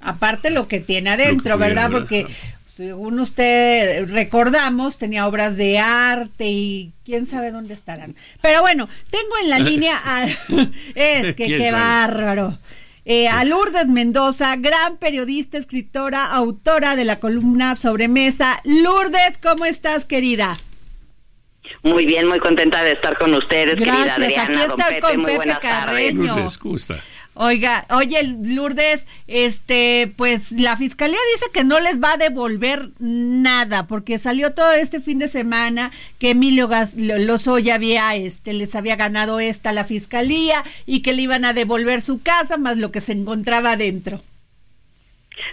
[0.00, 1.90] Aparte lo que tiene adentro, ¿verdad?
[1.90, 2.26] Porque
[2.74, 8.16] según usted recordamos, tenía obras de arte y quién sabe dónde estarán.
[8.42, 10.24] Pero bueno, tengo en la línea a...
[10.96, 11.82] es que ¿Quién qué sabe?
[11.82, 12.58] bárbaro.
[13.04, 18.60] Eh, a Lourdes Mendoza, gran periodista, escritora, autora de la columna Sobremesa.
[18.64, 20.58] Lourdes, ¿cómo estás, querida?
[21.84, 25.00] Muy bien, muy contenta de estar con ustedes, Gracias, querida Adriana, aquí don está Pepe,
[25.00, 25.84] con muy Pepe buenas tardes.
[25.84, 26.36] Carreño.
[26.36, 26.58] Lourdes.
[27.34, 33.88] Oiga, oye, Lourdes, este, pues la fiscalía dice que no les va a devolver nada,
[33.88, 39.40] porque salió todo este fin de semana que Emilio Lozoya había, este, les había ganado
[39.40, 43.12] esta la fiscalía y que le iban a devolver su casa más lo que se
[43.12, 44.22] encontraba adentro.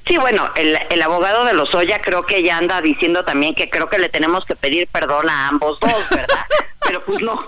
[0.06, 3.90] Sí, bueno, el, el abogado de Lozoya creo que ya anda diciendo también que creo
[3.90, 6.46] que le tenemos que pedir perdón a ambos dos, ¿verdad?
[6.86, 7.40] Pero pues no,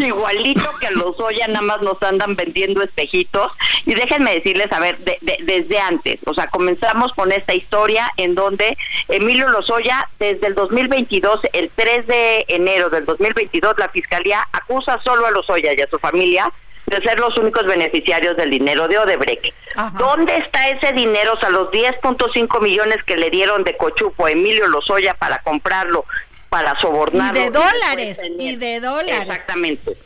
[0.00, 3.52] igualito que Lozoya nada más nos andan vendiendo espejitos.
[3.86, 8.10] Y déjenme decirles, a ver, de- de- desde antes, o sea, comenzamos con esta historia
[8.16, 8.76] en donde
[9.08, 15.26] Emilio Lozoya, desde el 2022, el 3 de enero del 2022, la Fiscalía acusa solo
[15.26, 16.50] a Lozoya y a su familia
[16.92, 19.52] de ser los únicos beneficiarios del dinero de Odebrecht.
[19.98, 21.34] ¿Dónde está ese dinero?
[21.34, 26.04] O sea, los 10.5 millones que le dieron de cochupo a Emilio Lozoya para comprarlo
[26.48, 27.34] para sobornar.
[27.34, 29.22] Y de dólares, y de dólares.
[29.22, 29.96] Exactamente.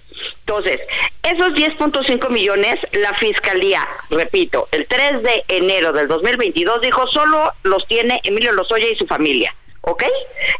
[0.40, 0.78] Entonces,
[1.24, 7.84] esos 10.5 millones, la fiscalía, repito, el 3 de enero del 2022 dijo solo los
[7.88, 9.54] tiene Emilio Lozoya y su familia,
[9.86, 10.02] ¿ok?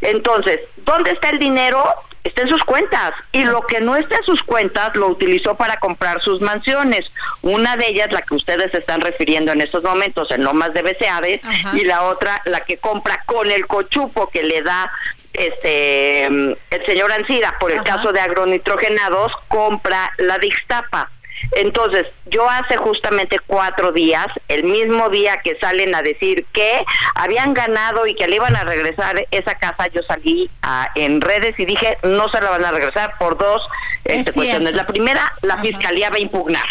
[0.01, 1.83] Entonces, ¿dónde está el dinero?
[2.23, 5.77] Está en sus cuentas y lo que no está en sus cuentas lo utilizó para
[5.79, 7.05] comprar sus mansiones.
[7.41, 11.41] Una de ellas, la que ustedes están refiriendo en estos momentos, en Lomas de Beseaves,
[11.43, 11.71] Ajá.
[11.77, 14.91] y la otra, la que compra con el cochupo que le da
[15.33, 21.11] este mm, el señor Ancira por el caso de agronitrogenados, compra la de Ixtapa.
[21.53, 27.53] Entonces, yo hace justamente cuatro días, el mismo día que salen a decir que habían
[27.53, 31.65] ganado y que le iban a regresar esa casa, yo salí ah, en redes y
[31.65, 33.61] dije, no se la van a regresar por dos
[34.03, 34.75] este, Es cuestiones.
[34.75, 36.65] La primera, la fiscalía va a impugnar.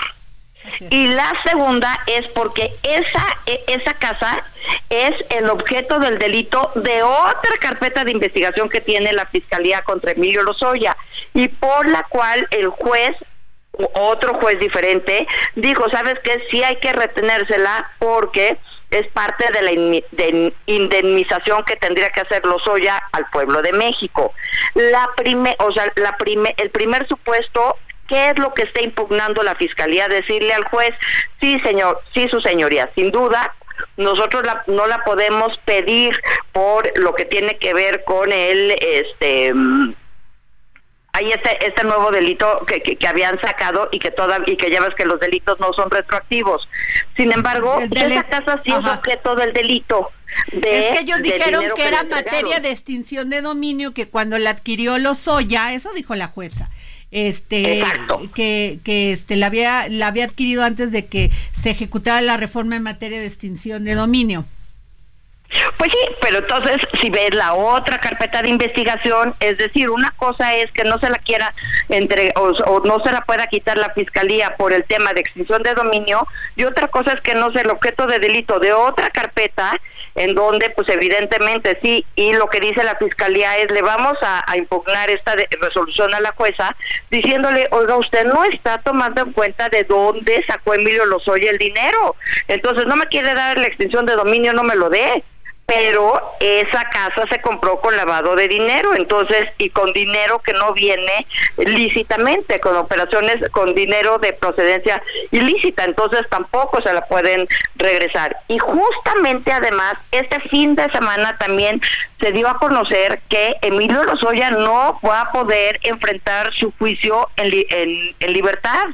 [0.90, 4.44] Y la segunda es porque esa, e- esa casa
[4.90, 10.10] es el objeto del delito de otra carpeta de investigación que tiene la Fiscalía contra
[10.12, 10.96] Emilio Lozoya
[11.34, 13.14] y por la cual el juez
[13.94, 16.42] otro juez diferente dijo, ¿sabes qué?
[16.50, 18.58] Sí hay que retenérsela porque
[18.90, 19.72] es parte de la
[20.66, 24.32] indemnización que tendría que hacer Lozoya al pueblo de México.
[24.74, 27.76] La prime, o sea, la prime, el primer supuesto
[28.08, 30.06] ¿Qué es lo que está impugnando la fiscalía?
[30.06, 30.92] Decirle al juez,
[31.40, 33.52] sí, señor, sí, su señoría, sin duda,
[33.96, 36.16] nosotros la- no la podemos pedir
[36.52, 39.92] por lo que tiene que ver con el, este, mm,
[41.16, 44.70] hay este, este nuevo delito que, que, que habían sacado y que toda, y que
[44.70, 46.68] ya ves que los delitos no son retroactivos.
[47.16, 50.10] Sin embargo, El del- esa casa sí es objeto del delito.
[50.52, 54.50] De, es que ellos dijeron que era materia de extinción de dominio, que cuando la
[54.50, 56.68] adquirió Lozoya, eso dijo la jueza,
[57.10, 57.82] este,
[58.34, 62.76] que, que este la había, la había adquirido antes de que se ejecutara la reforma
[62.76, 64.44] en materia de extinción de dominio.
[65.76, 70.54] Pues sí, pero entonces si ves la otra carpeta de investigación, es decir, una cosa
[70.56, 71.52] es que no se la quiera
[71.88, 75.74] entre o, no se la pueda quitar la fiscalía por el tema de extinción de
[75.74, 79.80] dominio y otra cosa es que no sea el objeto de delito de otra carpeta
[80.16, 84.44] en donde pues evidentemente sí y lo que dice la fiscalía es le vamos a,
[84.56, 86.74] impugnar esta resolución a la jueza
[87.10, 92.16] diciéndole oiga usted no está tomando en cuenta de dónde sacó Emilio Lozoya el dinero.
[92.48, 95.22] Entonces no me quiere dar la extinción de dominio no me lo dé
[95.66, 100.72] pero esa casa se compró con lavado de dinero, entonces, y con dinero que no
[100.72, 101.26] viene
[101.56, 105.02] lícitamente, con operaciones con dinero de procedencia
[105.32, 108.36] ilícita, entonces tampoco se la pueden regresar.
[108.48, 111.80] Y justamente además, este fin de semana también
[112.20, 117.50] se dio a conocer que Emilio Lozoya no va a poder enfrentar su juicio en,
[117.50, 118.86] li- en- en libertad.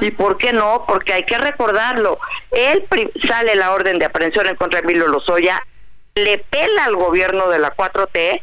[0.00, 0.84] ¿Y por qué no?
[0.86, 2.18] Porque hay que recordarlo.
[2.52, 2.84] Él
[3.26, 5.60] sale la orden de aprehensión en contra de Emilio Lozoya,
[6.14, 8.42] le pela al gobierno de la 4T,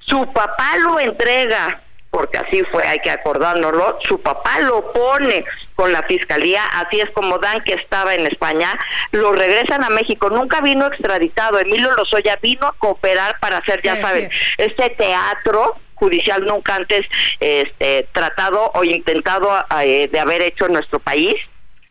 [0.00, 5.92] su papá lo entrega, porque así fue, hay que acordárnoslo, su papá lo pone con
[5.92, 8.78] la fiscalía, así es como Dan que estaba en España,
[9.12, 14.00] lo regresan a México, nunca vino extraditado, Emilio Lozoya vino a cooperar para hacer, ya
[14.00, 17.04] saben, este teatro judicial nunca antes
[17.40, 19.50] este, tratado o intentado
[19.82, 21.34] eh, de haber hecho en nuestro país.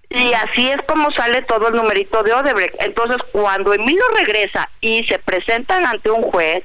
[0.10, 2.76] Y así es como sale todo el numerito de Odebrecht.
[2.80, 6.64] Entonces, cuando Emilio regresa y se presentan ante un juez,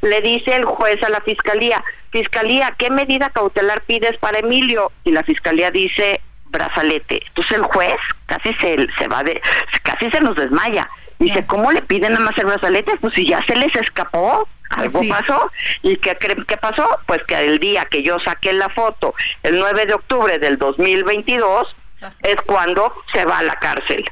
[0.00, 4.92] le dice el juez a la fiscalía, fiscalía, ¿qué medida cautelar pides para Emilio?
[5.02, 7.20] Y la fiscalía dice, brazalete.
[7.26, 9.42] Entonces el juez casi se, se va de,
[9.82, 10.88] casi se nos desmaya.
[11.18, 12.96] Dice, ¿cómo le piden nada más el brazalete?
[13.00, 15.08] Pues si ya se les escapó, algo sí.
[15.08, 15.50] pasó.
[15.82, 16.88] ¿Y qué creen que pasó?
[17.06, 21.74] Pues que el día que yo saqué la foto, el 9 de octubre del 2022,
[22.22, 24.04] es cuando se va a la cárcel.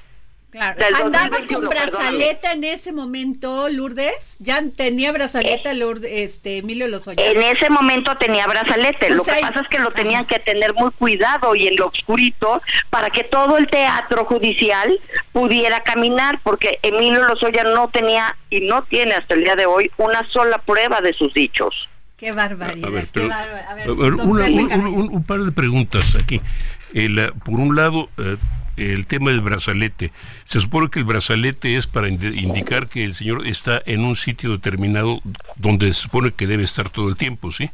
[0.50, 0.78] Claro.
[0.78, 4.36] Del Andaba 2021, con brazaleta en ese momento, Lourdes.
[4.38, 7.24] Ya tenía brazaleta Lourdes, este, Emilio Lozoya.
[7.24, 9.06] En ese momento tenía brazalete.
[9.06, 11.86] Pues lo que pasa es que lo tenían que tener muy cuidado y en lo
[11.86, 15.00] oscurito para que todo el teatro judicial
[15.32, 19.90] pudiera caminar, porque Emilio Lozoya no tenía y no tiene hasta el día de hoy
[19.96, 21.88] una sola prueba de sus dichos.
[22.18, 22.88] Qué barbaridad.
[22.88, 23.68] A ver, qué pero- bárbaro.
[23.70, 24.88] A ver, A ver, don una- Pepe un, Carrillo.
[24.90, 26.42] un- un par de preguntas aquí.
[26.94, 28.36] El, eh, por un lado, eh,
[28.76, 30.12] el tema del brazalete.
[30.44, 34.16] Se supone que el brazalete es para indi- indicar que el señor está en un
[34.16, 35.20] sitio determinado
[35.56, 37.70] donde se supone que debe estar todo el tiempo, ¿sí?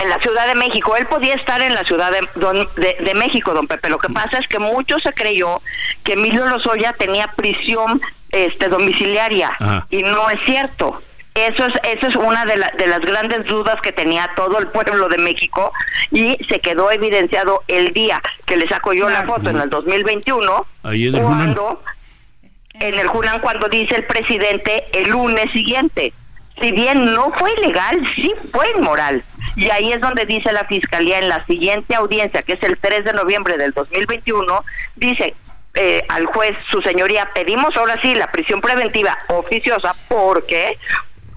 [0.00, 3.14] En la Ciudad de México, él podía estar en la Ciudad de, don- de- de
[3.14, 3.88] México, don Pepe.
[3.88, 5.62] Lo que pasa es que mucho se creyó
[6.04, 8.00] que Emilio Lozoya tenía prisión
[8.30, 9.86] este, domiciliaria Ajá.
[9.90, 11.02] y no es cierto.
[11.46, 14.68] Eso es, eso es una de, la- de las grandes dudas que tenía todo el
[14.68, 15.72] pueblo de México
[16.10, 20.66] y se quedó evidenciado el día que le saco yo la foto en el 2021
[20.82, 21.82] Ahí en el cuando
[22.80, 26.12] en el Junán cuando dice el presidente el lunes siguiente.
[26.60, 29.22] si bien no fue ilegal, sí fue inmoral.
[29.56, 33.04] Y ahí es donde dice la Fiscalía en la siguiente audiencia, que es el 3
[33.04, 34.64] de noviembre del 2021,
[34.96, 35.34] dice
[35.74, 40.78] eh, al juez, su señoría, pedimos ahora sí la prisión preventiva oficiosa porque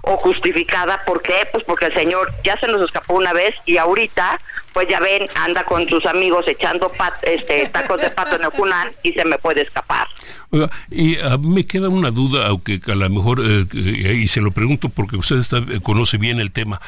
[0.03, 1.33] o justificada, ¿por qué?
[1.51, 4.39] Pues porque el señor ya se nos escapó una vez y ahorita,
[4.73, 6.91] pues ya ven, anda con sus amigos echando
[7.21, 10.07] este, tacos de pato en el Cunán y se me puede escapar.
[10.49, 14.27] Oiga, y a mí me queda una duda, aunque a lo mejor, eh, eh, y
[14.27, 16.81] se lo pregunto porque usted está- eh, conoce bien el tema.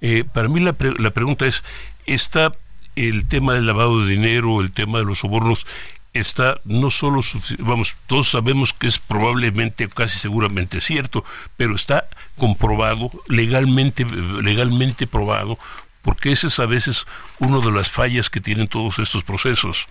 [0.00, 1.64] Eh, para mí la, pre- la pregunta es,
[2.06, 2.52] ¿está
[2.96, 5.66] el tema del lavado de dinero, el tema de los sobornos,
[6.12, 7.20] está no solo,
[7.58, 11.24] vamos, todos sabemos que es probablemente, casi seguramente cierto,
[11.56, 15.58] pero está comprobado, legalmente, legalmente probado,
[16.02, 17.06] porque ese es a veces
[17.38, 19.86] uno de las fallas que tienen todos estos procesos.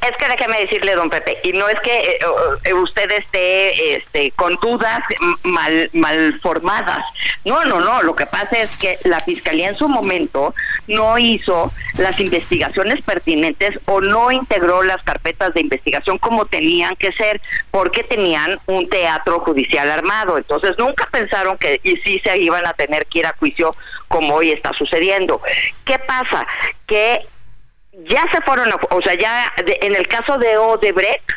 [0.00, 2.18] Es que déjeme decirle, don Pepe, y no es que eh,
[2.64, 5.00] eh, usted esté este, con dudas
[5.42, 7.04] mal, mal formadas.
[7.44, 8.02] No, no, no.
[8.02, 10.54] Lo que pasa es que la Fiscalía en su momento
[10.88, 17.12] no hizo las investigaciones pertinentes o no integró las carpetas de investigación como tenían que
[17.12, 17.40] ser,
[17.70, 20.36] porque tenían un teatro judicial armado.
[20.36, 23.74] Entonces nunca pensaron que y sí se iban a tener que ir a juicio
[24.08, 25.40] como hoy está sucediendo.
[25.84, 26.46] ¿Qué pasa?
[26.86, 27.26] Que
[28.08, 31.30] ya se fueron, o sea, ya de- en el caso de Odebrecht,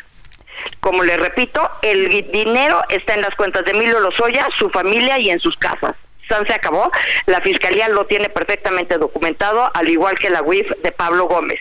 [0.80, 5.30] como le repito, el dinero está en las cuentas de Emilio Lozoya, su familia y
[5.30, 5.94] en sus casas.
[6.28, 6.90] San se acabó,
[7.24, 11.58] la fiscalía lo tiene perfectamente documentado, al igual que la UIF de Pablo Gómez.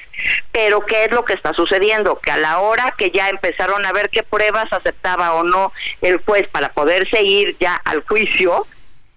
[0.52, 2.20] Pero ¿qué es lo que está sucediendo?
[2.20, 5.72] Que a la hora que ya empezaron a ver qué pruebas aceptaba o no
[6.02, 8.66] el juez para poderse ir ya al juicio,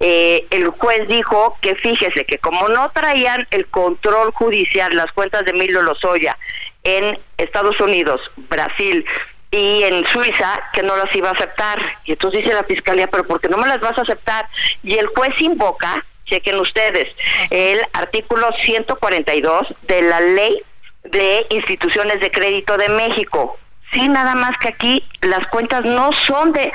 [0.01, 5.45] eh, el juez dijo que fíjese que como no traían el control judicial las cuentas
[5.45, 6.39] de Emilio Lozoya
[6.85, 9.05] en Estados Unidos, Brasil
[9.51, 11.79] y en Suiza, que no las iba a aceptar.
[12.07, 14.49] Y entonces dice la fiscalía, pero ¿por qué no me las vas a aceptar?
[14.83, 17.15] Y el juez invoca, chequen ustedes,
[17.51, 20.63] el artículo 142 de la ley
[21.05, 23.59] de instituciones de crédito de México.
[23.93, 26.73] Sí, nada más que aquí las cuentas no son de,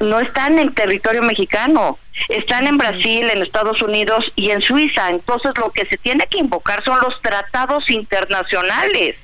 [0.00, 1.98] no están en territorio mexicano,
[2.28, 5.08] están en Brasil, en Estados Unidos y en Suiza.
[5.08, 9.16] Entonces lo que se tiene que invocar son los tratados internacionales.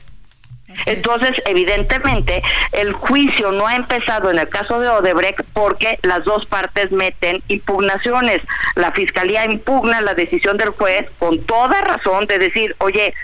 [0.86, 6.44] Entonces, evidentemente, el juicio no ha empezado en el caso de Odebrecht porque las dos
[6.46, 8.40] partes meten impugnaciones.
[8.74, 13.14] La fiscalía impugna la decisión del juez con toda razón de decir, oye,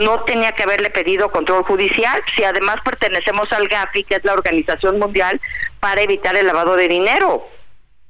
[0.00, 4.32] no tenía que haberle pedido control judicial si además pertenecemos al GAFI, que es la
[4.32, 5.40] Organización Mundial
[5.78, 7.46] para evitar el lavado de dinero.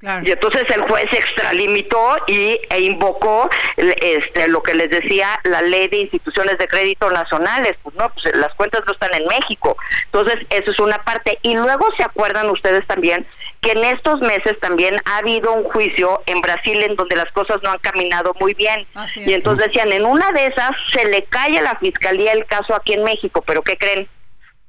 [0.03, 5.61] Y entonces el juez se extralimitó y, e invocó este, lo que les decía la
[5.61, 7.77] ley de instituciones de crédito nacionales.
[7.83, 9.77] Pues no, pues las cuentas no están en México.
[10.07, 11.39] Entonces, eso es una parte.
[11.43, 13.27] Y luego se acuerdan ustedes también
[13.61, 17.59] que en estos meses también ha habido un juicio en Brasil en donde las cosas
[17.63, 18.87] no han caminado muy bien.
[19.17, 19.37] Y es.
[19.37, 22.95] entonces decían, en una de esas se le cae a la fiscalía el caso aquí
[22.95, 24.09] en México, pero ¿qué creen?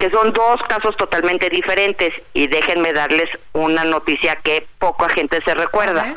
[0.01, 5.53] Que son dos casos totalmente diferentes y déjenme darles una noticia que poca gente se
[5.53, 6.15] recuerda.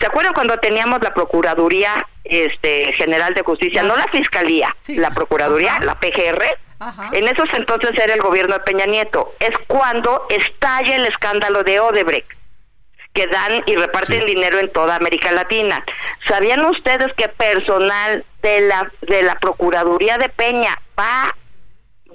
[0.00, 5.78] ¿Se acuerdan cuando teníamos la Procuraduría este, General de Justicia, no la Fiscalía, la Procuraduría,
[5.78, 6.42] la PGR?
[7.12, 9.32] En esos entonces era el gobierno de Peña Nieto.
[9.38, 12.28] Es cuando estalla el escándalo de Odebrecht
[13.12, 15.84] que dan y reparten dinero en toda América Latina.
[16.26, 21.32] ¿Sabían ustedes que personal de la de la Procuraduría de Peña va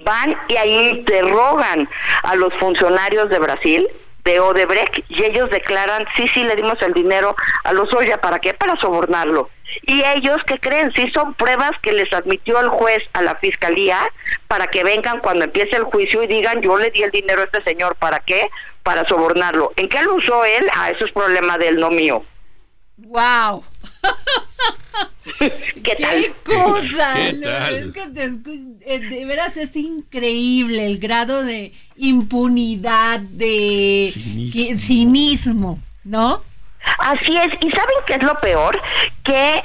[0.03, 1.89] van y ahí interrogan
[2.23, 3.87] a los funcionarios de Brasil,
[4.23, 8.39] de Odebrecht, y ellos declaran, sí, sí, le dimos el dinero a los Oya, ¿para
[8.39, 8.53] qué?
[8.53, 9.49] Para sobornarlo.
[9.83, 10.91] Y ellos, ¿qué creen?
[10.95, 13.99] Sí, son pruebas que les admitió el juez a la fiscalía
[14.47, 17.45] para que vengan cuando empiece el juicio y digan, yo le di el dinero a
[17.45, 18.49] este señor, ¿para qué?
[18.83, 19.71] Para sobornarlo.
[19.77, 20.69] ¿En qué lo usó él?
[20.73, 22.23] Ah, eso es problema de él, no mío.
[22.97, 23.63] ¡Wow!
[25.83, 26.35] ¿Qué tal?
[26.43, 27.13] cosa!
[27.15, 27.75] ¿Qué no, tal?
[27.75, 28.23] Es que te
[28.81, 34.11] eh, de veras es increíble el grado de impunidad, de
[34.77, 36.43] cinismo, ¿no?
[36.99, 38.79] Así es, y ¿saben qué es lo peor?
[39.23, 39.63] Que,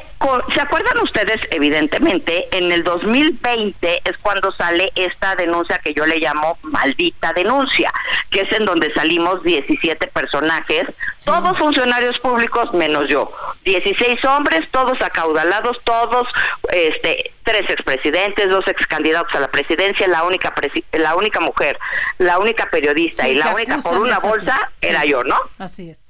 [0.55, 1.37] ¿se acuerdan ustedes?
[1.51, 7.93] Evidentemente, en el 2020 es cuando sale esta denuncia que yo le llamo maldita denuncia,
[8.31, 10.85] que es en donde salimos 17 personajes,
[11.25, 13.33] todos funcionarios públicos menos yo,
[13.65, 16.27] 16 hombres, todos acaudalados, todos,
[16.73, 21.79] este, tres expresidentes, dos excandidatos a la presidencia, la única presi- la única mujer,
[22.19, 25.37] la única periodista Sí, y la única por una bolsa era yo, ¿no?
[25.59, 26.02] Así es.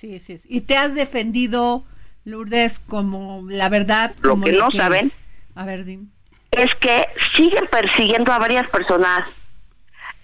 [0.00, 0.46] Sí, sí es.
[0.48, 1.84] Y te has defendido,
[2.24, 4.14] Lourdes, como la verdad.
[4.22, 4.74] Lo como que no es.
[4.74, 5.10] saben
[5.54, 6.06] A ver, dime.
[6.52, 9.26] es que siguen persiguiendo a varias personas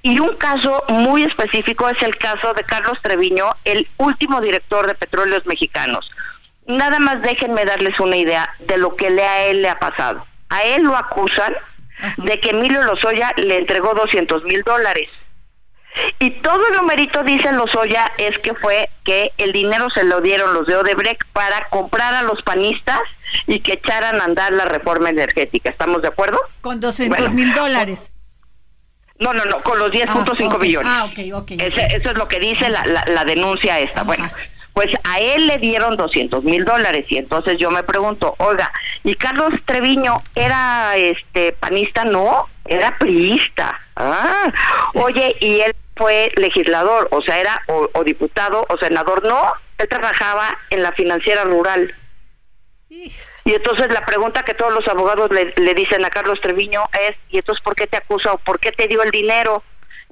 [0.02, 4.94] Y un caso muy específico es el caso de Carlos Treviño, el último director de
[4.94, 6.10] Petróleos Mexicanos.
[6.66, 10.24] Nada más déjenme darles una idea de lo que le a él le ha pasado.
[10.48, 11.52] A él lo acusan
[12.16, 15.08] de que Emilio Lozoya le entregó 200 mil dólares.
[16.18, 20.52] Y todo el numerito, dice Lozoya, es que fue que el dinero se lo dieron
[20.54, 23.00] los de Odebrecht para comprar a los panistas
[23.46, 25.70] y que echaran a andar la reforma energética.
[25.70, 26.38] ¿Estamos de acuerdo?
[26.60, 28.12] Con 200 mil dólares.
[29.18, 30.60] No, no, no, con los 10.5 ok.
[30.60, 30.92] billones.
[30.94, 31.50] Ah, ok, ok.
[31.52, 34.02] Ese- eso es lo que dice la, la- la denuncia esta.
[34.02, 34.30] Bueno,
[34.74, 38.70] pues a él le dieron 200 mil dólares y entonces yo me pregunto, oiga,
[39.04, 42.04] ¿y Carlos Treviño era este panista?
[42.04, 43.80] No, era priista.
[43.96, 44.52] Ah,
[44.92, 49.24] oye, y él fue legislador, o sea, era o, o diputado o senador.
[49.24, 51.94] No, él trabajaba en la financiera rural.
[52.88, 57.16] Y entonces la pregunta que todos los abogados le, le dicen a Carlos Treviño es,
[57.30, 59.62] ¿y entonces por qué te acusa o por qué te dio el dinero?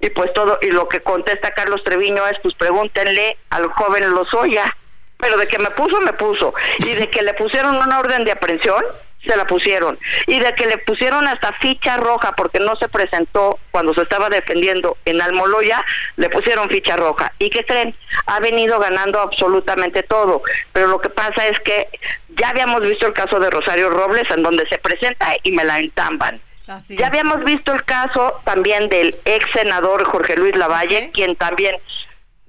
[0.01, 4.77] Y pues todo, y lo que contesta Carlos Treviño es, pues pregúntenle al joven Lozoya.
[5.19, 6.53] Pero de que me puso, me puso.
[6.79, 8.85] Y de que le pusieron una orden de aprehensión,
[9.25, 9.99] se la pusieron.
[10.27, 14.29] Y de que le pusieron hasta ficha roja porque no se presentó cuando se estaba
[14.29, 15.85] defendiendo en Almoloya,
[16.17, 17.33] le pusieron ficha roja.
[17.39, 17.95] ¿Y qué creen?
[18.27, 20.43] Ha venido ganando absolutamente todo.
[20.73, 21.89] Pero lo que pasa es que
[22.37, 25.79] ya habíamos visto el caso de Rosario Robles en donde se presenta y me la
[25.79, 26.41] entamban.
[26.89, 31.77] ya habíamos visto el caso también del ex senador Jorge Luis Lavalle, quien también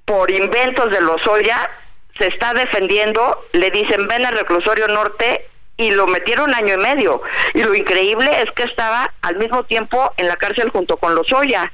[0.06, 1.70] por inventos de Lozoya
[2.18, 7.22] se está defendiendo, le dicen ven al reclusorio norte y lo metieron año y medio.
[7.54, 11.72] Y lo increíble es que estaba al mismo tiempo en la cárcel junto con Lozoya.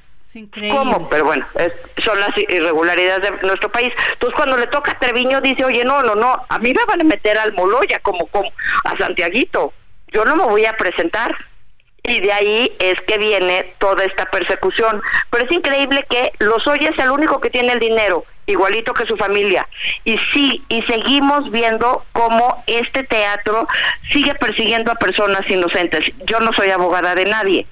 [0.72, 1.10] ¿Cómo?
[1.10, 1.74] Pero bueno, es-
[2.04, 3.92] son las irregularidades de nuestro país.
[4.14, 7.02] Entonces, cuando le toca a Treviño, dice, oye, no, no, no, a mí me van
[7.02, 8.50] a meter al Moloya como, como
[8.86, 9.74] a Santiaguito.
[10.08, 11.36] Yo no me voy a presentar.
[12.04, 15.02] Y de ahí es que viene toda esta persecución.
[15.30, 19.16] Pero es increíble que Lozoya es el único que tiene el dinero, igualito que su
[19.18, 19.68] familia.
[20.04, 23.68] Y sí, y seguimos viendo cómo este teatro
[24.10, 26.12] sigue persiguiendo a personas inocentes.
[26.26, 27.68] Yo no soy abogada de nadie,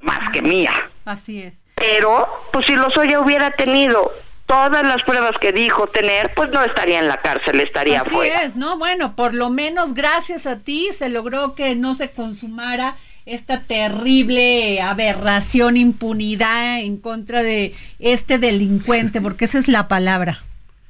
[0.00, 0.72] más que mía.
[1.04, 1.64] Así es.
[1.74, 4.12] Pero, pues si Lozoya hubiera tenido
[4.46, 8.42] todas las pruebas que dijo tener, pues no estaría en la cárcel, estaría Así afuera.
[8.42, 8.78] es, ¿no?
[8.78, 12.96] Bueno, por lo menos gracias a ti se logró que no se consumara
[13.26, 20.42] esta terrible aberración, impunidad en contra de este delincuente, porque esa es la palabra.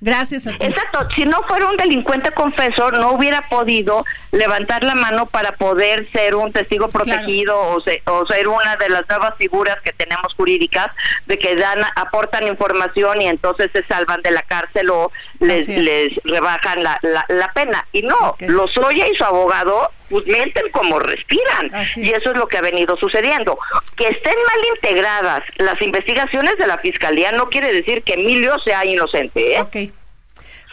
[0.03, 0.57] Gracias a ti.
[0.61, 6.09] Exacto, si no fuera un delincuente confesor, no hubiera podido levantar la mano para poder
[6.11, 10.33] ser un testigo protegido o, se- o ser una de las nuevas figuras que tenemos
[10.39, 10.91] jurídicas
[11.26, 16.12] de que dan aportan información y entonces se salvan de la cárcel o les, les
[16.24, 17.87] rebajan la, la, la pena.
[17.93, 21.71] Y no, Lozoya y su abogado pues mienten como respiran.
[21.97, 23.59] Y eso es lo que ha venido sucediendo.
[23.97, 28.85] Que estén mal integradas las investigaciones de la Fiscalía no quiere decir que Emilio sea
[28.85, 29.55] inocente.
[29.55, 29.61] ¿eh?
[29.61, 29.77] Ok.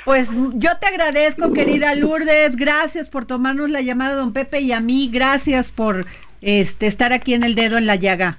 [0.04, 2.56] Pues yo te agradezco, querida Lourdes.
[2.56, 6.06] Gracias por tomarnos la llamada, don Pepe, y a mí, gracias por
[6.42, 8.38] este estar aquí en el dedo en la llaga.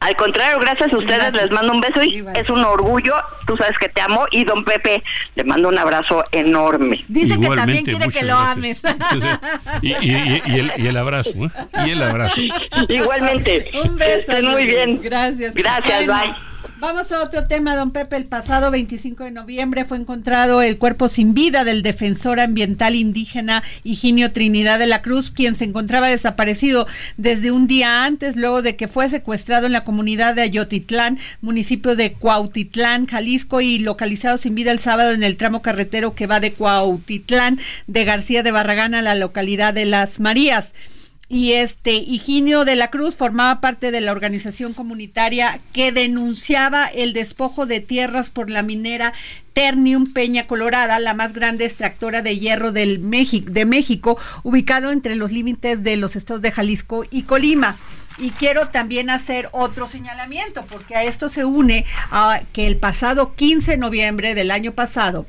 [0.00, 3.14] Al contrario, gracias a ustedes, les mando un beso y es un orgullo,
[3.46, 5.02] tú sabes que te amo y don Pepe,
[5.34, 7.04] le mando un abrazo enorme.
[7.08, 8.84] Dice que también quiere que lo gracias.
[8.84, 9.80] ames.
[9.82, 11.50] Y, y- y- y el, y el abrazo, ¿eh?
[11.86, 12.40] Y el abrazo.
[12.88, 13.70] Igualmente.
[13.84, 14.32] Un beso.
[14.32, 15.00] Estén muy bien.
[15.02, 15.54] Gracias.
[15.54, 16.34] Gracias, bye.
[16.88, 18.14] Vamos a otro tema, don Pepe.
[18.14, 23.64] El pasado 25 de noviembre fue encontrado el cuerpo sin vida del defensor ambiental indígena
[23.82, 28.76] Higinio Trinidad de la Cruz, quien se encontraba desaparecido desde un día antes, luego de
[28.76, 34.54] que fue secuestrado en la comunidad de Ayotitlán, municipio de Cuautitlán, Jalisco, y localizado sin
[34.54, 37.58] vida el sábado en el tramo carretero que va de Cuautitlán
[37.88, 40.72] de García de Barragán a la localidad de Las Marías.
[41.28, 47.12] Y este Higinio de la Cruz formaba parte de la organización comunitaria que denunciaba el
[47.12, 49.12] despojo de tierras por la minera
[49.52, 55.16] Ternium Peña Colorada, la más grande extractora de hierro del México, de México, ubicado entre
[55.16, 57.76] los límites de los estados de Jalisco y Colima.
[58.18, 63.34] Y quiero también hacer otro señalamiento, porque a esto se une a que el pasado
[63.34, 65.26] 15 de noviembre del año pasado,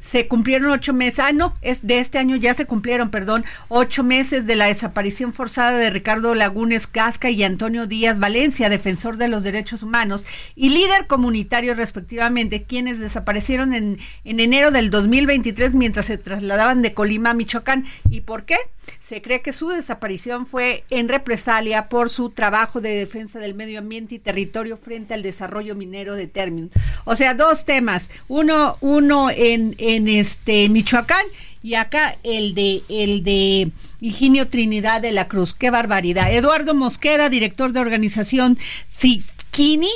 [0.00, 4.02] se cumplieron ocho meses, ah, no, es de este año ya se cumplieron, perdón, ocho
[4.02, 9.28] meses de la desaparición forzada de Ricardo Lagunes Casca y Antonio Díaz Valencia, defensor de
[9.28, 16.06] los derechos humanos y líder comunitario respectivamente, quienes desaparecieron en, en enero del 2023 mientras
[16.06, 17.86] se trasladaban de Colima a Michoacán.
[18.10, 18.56] ¿Y por qué?
[19.00, 23.80] Se cree que su desaparición fue en represalia por su trabajo de defensa del medio
[23.80, 26.70] ambiente y territorio frente al desarrollo minero de Ternium.
[27.04, 31.24] O sea, dos temas, uno, uno en este Michoacán
[31.62, 33.70] y acá el de el de
[34.00, 35.54] Higinio Trinidad de la Cruz.
[35.54, 36.32] Qué barbaridad.
[36.32, 38.58] Eduardo Mosqueda, director de organización
[38.96, 39.90] Zikini,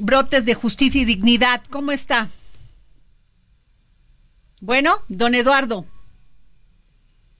[0.00, 1.62] brotes de justicia y dignidad.
[1.70, 2.28] ¿Cómo está?
[4.60, 5.84] Bueno, don Eduardo.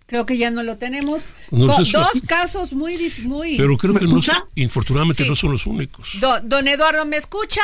[0.06, 1.28] Creo que ya no lo tenemos.
[1.50, 3.12] No, dos casos muy...
[3.24, 5.28] muy Pero creo que no, son- infortunadamente Sí.
[5.28, 6.12] no son los únicos.
[6.20, 7.60] Do- don Eduardo, ¿me escucha?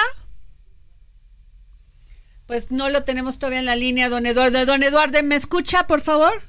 [2.52, 4.66] Pues no lo tenemos todavía en la línea, don Eduardo.
[4.66, 6.42] Don Eduardo, ¿me escucha, por favor?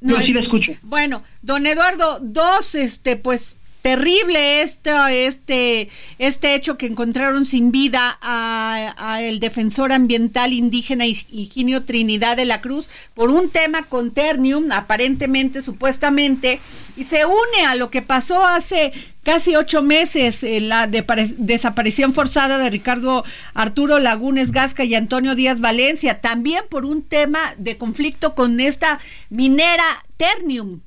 [0.00, 0.72] Yo sí le escucho.
[0.82, 3.56] Bueno, don Eduardo, dos, este, pues
[3.86, 4.90] terrible este,
[5.28, 12.36] este, este hecho que encontraron sin vida a, el defensor ambiental indígena Hig- Higinio Trinidad
[12.36, 16.58] de la Cruz por un tema con Ternium, aparentemente, supuestamente,
[16.96, 22.12] y se une a lo que pasó hace casi ocho meses en la depare- desaparición
[22.12, 23.22] forzada de Ricardo
[23.54, 28.98] Arturo Lagunes Gasca y Antonio Díaz Valencia, también por un tema de conflicto con esta
[29.30, 29.84] minera
[30.16, 30.80] Ternium.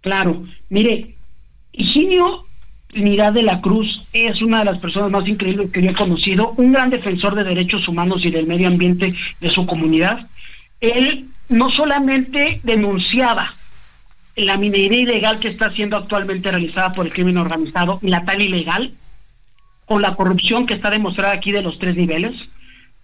[0.00, 1.14] Claro, mire,
[1.72, 2.46] Higinio
[2.88, 6.54] Trinidad de la Cruz es una de las personas más increíbles que yo he conocido,
[6.56, 10.26] un gran defensor de derechos humanos y del medio ambiente de su comunidad.
[10.80, 13.54] Él no solamente denunciaba
[14.36, 18.40] la minería ilegal que está siendo actualmente realizada por el crimen organizado y la tal
[18.40, 18.94] ilegal,
[19.84, 22.32] con la corrupción que está demostrada aquí de los tres niveles,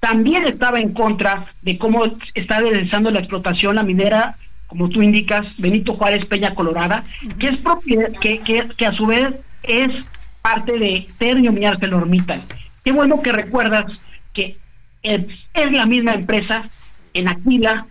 [0.01, 2.05] también estaba en contra de cómo
[2.35, 4.37] está realizando la explotación la minera,
[4.75, 7.05] como tú indicas, Benito Juárez Peña Colorada,
[7.39, 9.31] que es propiedad, que, que, que a su vez
[9.63, 9.95] es
[10.43, 12.43] parte de Ternium y ArcelorMittal.
[12.85, 13.85] Qué bueno que recuerdas
[14.33, 14.57] que
[15.05, 16.69] es la misma empresa
[17.13, 17.87] en Aquila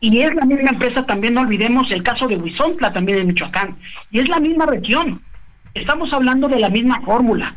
[0.00, 3.78] y es la misma empresa también, no olvidemos el caso de Huizontla también en Michoacán,
[4.10, 5.22] y es la misma región.
[5.72, 7.56] Estamos hablando de la misma fórmula,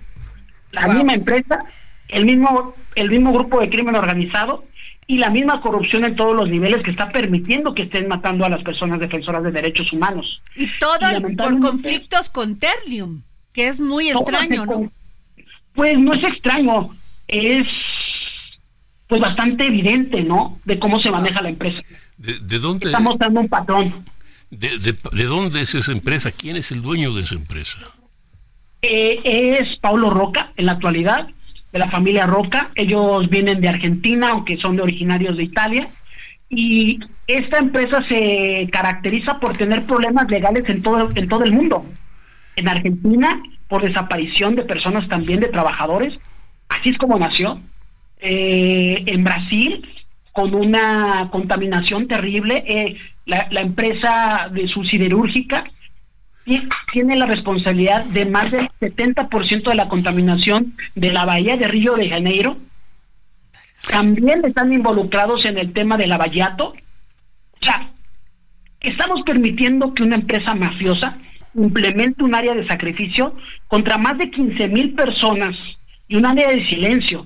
[0.71, 1.65] la misma empresa,
[2.07, 4.63] el mismo, el mismo grupo de crimen organizado
[5.07, 8.49] y la misma corrupción en todos los niveles que está permitiendo que estén matando a
[8.49, 10.41] las personas defensoras de derechos humanos.
[10.55, 13.21] Y todo Y por conflictos con Ternium,
[13.53, 14.71] que es muy extraño, ¿no?
[14.71, 14.91] con-
[15.73, 16.95] Pues no es extraño,
[17.27, 17.63] es
[19.07, 20.59] pues bastante evidente, ¿no?
[20.65, 21.81] De cómo se maneja la empresa.
[22.17, 24.05] ¿De, de dónde, Está mostrando un patrón.
[24.49, 26.31] de, de- de dónde es esa empresa?
[26.31, 27.77] ¿Quién es el dueño de esa empresa?
[28.81, 31.27] Eh, es Paulo Roca en la actualidad,
[31.77, 32.71] de la familia Roca.
[32.75, 35.89] Ellos vienen de Argentina, aunque son originarios de Italia.
[36.49, 41.85] Y esta empresa se caracteriza por tener problemas legales en todo, en todo el mundo.
[42.55, 46.13] En Argentina, por desaparición de personas también, de trabajadores.
[46.69, 47.59] Así es como nació.
[48.19, 49.87] Eh, en Brasil,
[50.31, 55.65] con una contaminación terrible, eh, la, la empresa de su siderúrgica
[56.93, 61.95] tiene la responsabilidad de más del 70% de la contaminación de la bahía de Río
[61.95, 62.57] de Janeiro.
[63.89, 66.69] También están involucrados en el tema del abayato.
[66.69, 67.89] O sea,
[68.79, 71.17] estamos permitiendo que una empresa mafiosa
[71.55, 73.35] implemente un área de sacrificio
[73.67, 75.55] contra más de 15 mil personas
[76.07, 77.25] y un área de silencio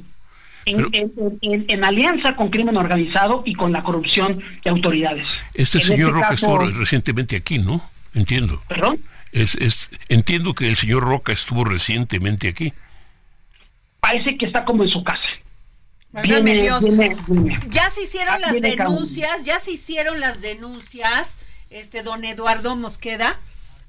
[0.65, 1.11] en, en-
[1.41, 5.25] en- en alianza con crimen organizado y con la corrupción de autoridades.
[5.53, 7.83] Este señor este caso- estuvo recientemente aquí, ¿no?
[8.13, 8.61] Entiendo.
[8.67, 8.99] ¿Perdón?
[9.31, 12.73] Es, es, entiendo que el señor Roca estuvo recientemente aquí.
[13.99, 15.21] Parece que está como en su casa.
[16.23, 16.83] Viene- Dios.
[16.83, 17.59] viene- viene.
[17.69, 21.37] Ya se hicieron Ah, las denuncias, ya se hicieron las denuncias,
[21.69, 23.39] este don Eduardo Mosqueda,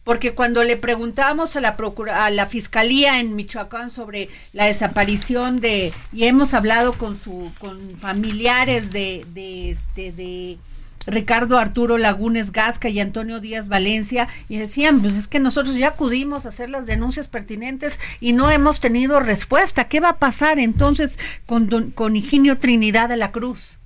[0.05, 5.61] porque cuando le preguntamos a la procura- a la fiscalía en Michoacán sobre la desaparición
[5.61, 10.59] de y hemos hablado con su con familiares de de este de
[11.07, 15.89] Ricardo Arturo Lagunes Gasca y Antonio Díaz Valencia y decían, pues es que nosotros ya
[15.89, 19.89] acudimos a hacer las denuncias pertinentes y no hemos tenido respuesta.
[19.89, 23.79] ¿Qué va a pasar entonces con, don- con Higinio Trinidad de la Cruz?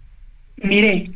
[0.56, 1.12] Mire,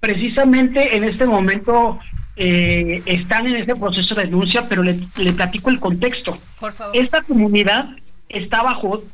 [0.00, 1.98] precisamente en este momento
[2.36, 6.38] eh, están en ese proceso de denuncia, pero le, le platico el contexto.
[6.60, 6.96] Por favor.
[6.96, 7.90] Esta comunidad
[8.28, 9.04] está bajo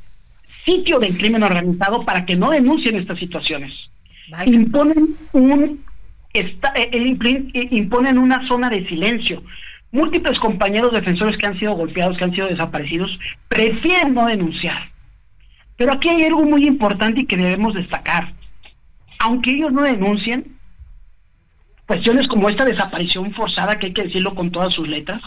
[0.65, 3.73] sitio del crimen organizado para que no denuncien estas situaciones.
[4.47, 5.85] Imponen un
[6.35, 9.43] está, eh, eh, imponen una zona de silencio.
[9.93, 13.19] Múltiples compañeros defensores que han sido golpeados, que han sido desaparecidos,
[13.49, 14.91] prefieren no denunciar.
[15.77, 18.33] Pero aquí hay algo muy importante y que debemos destacar.
[19.21, 20.57] Aunque ellos no denuncien,
[21.87, 25.23] cuestiones como esta desaparición forzada, que hay que decirlo con todas sus letras,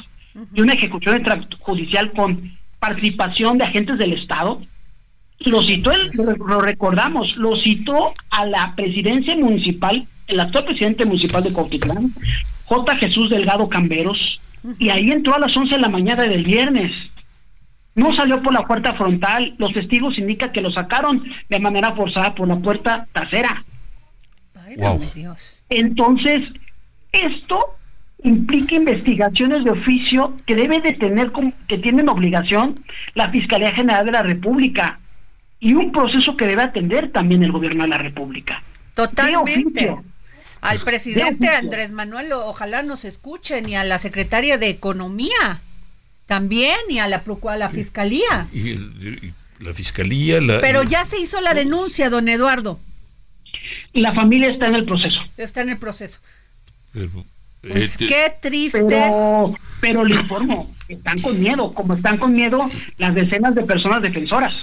[0.53, 4.61] y una ejecución extrajudicial con participación de agentes del Estado,
[5.45, 6.11] lo citó, el-
[6.45, 12.13] lo recordamos, lo citó a la presidencia municipal, el actual presidente municipal de Cuautitlán,
[12.65, 12.97] J.
[12.97, 14.39] Jesús Delgado Camberos,
[14.79, 16.91] y ahí entró a las 11 de la mañana del viernes.
[17.95, 22.35] No salió por la puerta frontal, los testigos indican que lo sacaron de manera forzada
[22.35, 23.63] por la puerta trasera.
[25.15, 25.61] Dios.
[25.69, 26.41] Entonces,
[27.11, 27.59] esto
[28.23, 32.83] implica investigaciones de oficio que debe de tener, como- que tienen obligación
[33.15, 34.99] la Fiscalía General de la República
[35.59, 38.61] y un proceso que debe atender también el gobierno de la República.
[38.93, 39.89] Totalmente.
[39.89, 40.03] oficio.
[40.61, 41.57] Al presidente oficio.
[41.57, 45.61] Andrés Manuel, ojalá nos escuchen, y a la secretaria de Economía
[46.25, 48.47] también, y a la, a la Fiscalía.
[48.51, 52.79] Y, la fiscalía, la, Pero ya se hizo la denuncia, don Eduardo.
[53.93, 55.19] La familia está en el proceso.
[55.35, 56.19] Está en el proceso.
[56.93, 57.25] pero,
[57.61, 58.83] Pues este, qué triste.
[58.87, 64.01] Pero, pero le informo, están con miedo, como están con miedo las decenas de personas
[64.01, 64.53] defensoras.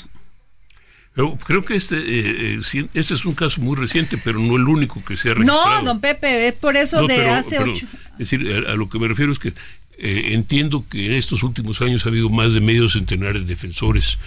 [1.15, 4.67] Pero creo que este, eh, eh, este es un caso muy reciente, pero no el
[4.69, 5.81] único que se ha registrado.
[5.81, 7.87] No, don Pepe, es por eso No, de pero- hace pero, ocho.
[8.19, 9.55] Es decir, a, a lo que me refiero es que
[9.97, 14.19] eh, entiendo que en estos últimos años ha habido más de medio centenar de defensores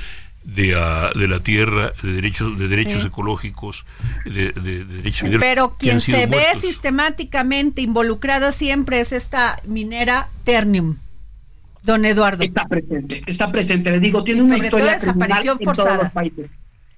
[0.46, 3.08] de, ah, de la tierra, de derechos, de derechos Sí.
[3.10, 3.86] ecológicos,
[4.24, 5.42] de, de- de derechos mineros.
[5.44, 6.62] Pero quien se ve muertos.
[6.62, 10.96] sistemáticamente involucrada siempre es esta minera Ternium,
[11.84, 12.46] don Eduardo.
[12.46, 13.92] Está presente, está presente.
[13.92, 16.04] Les digo, tiene Y una sobre historia criminal desaparición en todos forzada.
[16.04, 16.50] los países.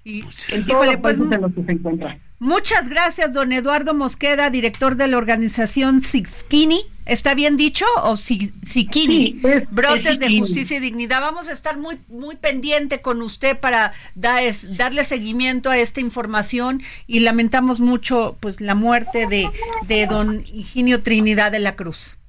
[0.03, 0.19] Y,
[0.49, 2.17] En todos híjole, los pues, países en los que se encuentra.
[2.39, 6.81] muchas gracias, don Eduardo Mosqueda, director de la organización Sixkini.
[7.05, 7.85] ¿Está bien dicho?
[8.03, 9.39] ¿O Si- Sikini?
[9.41, 10.39] Sí, Brotes es de Sikini.
[10.39, 11.21] justicia y dignidad.
[11.21, 16.01] Vamos a estar muy, muy pendiente con usted para da- es- darle seguimiento a esta
[16.01, 19.49] información y lamentamos mucho pues la muerte de,
[19.87, 22.19] de don Higinio Trinidad de la Cruz.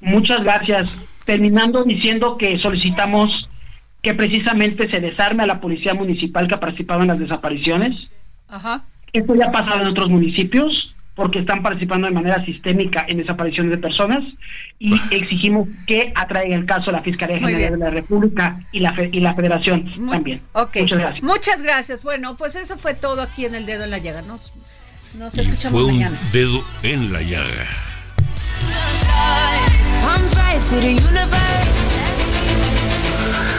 [0.00, 0.88] Muchas gracias.
[1.24, 3.48] Terminando diciendo que solicitamos
[4.02, 7.92] que precisamente se desarme a la policía municipal que ha participado en las desapariciones.
[8.48, 8.84] Ajá.
[9.12, 13.72] Esto ya ha pasado en otros municipios porque están participando de manera sistémica en desapariciones
[13.72, 14.22] de personas
[14.78, 18.94] y exigimos que atraiga el caso a la Fiscalía General de la República y la,
[18.94, 20.40] fe- y la Federación también.
[20.52, 20.76] Ok.
[20.80, 21.22] Muchas gracias.
[21.22, 22.02] Muchas gracias.
[22.02, 24.22] Bueno, pues eso fue todo aquí en el dedo en la llaga.
[24.22, 24.54] Nos,
[25.18, 26.16] nos escuchamos fue un mañana.
[26.32, 27.66] dedo en la llaga.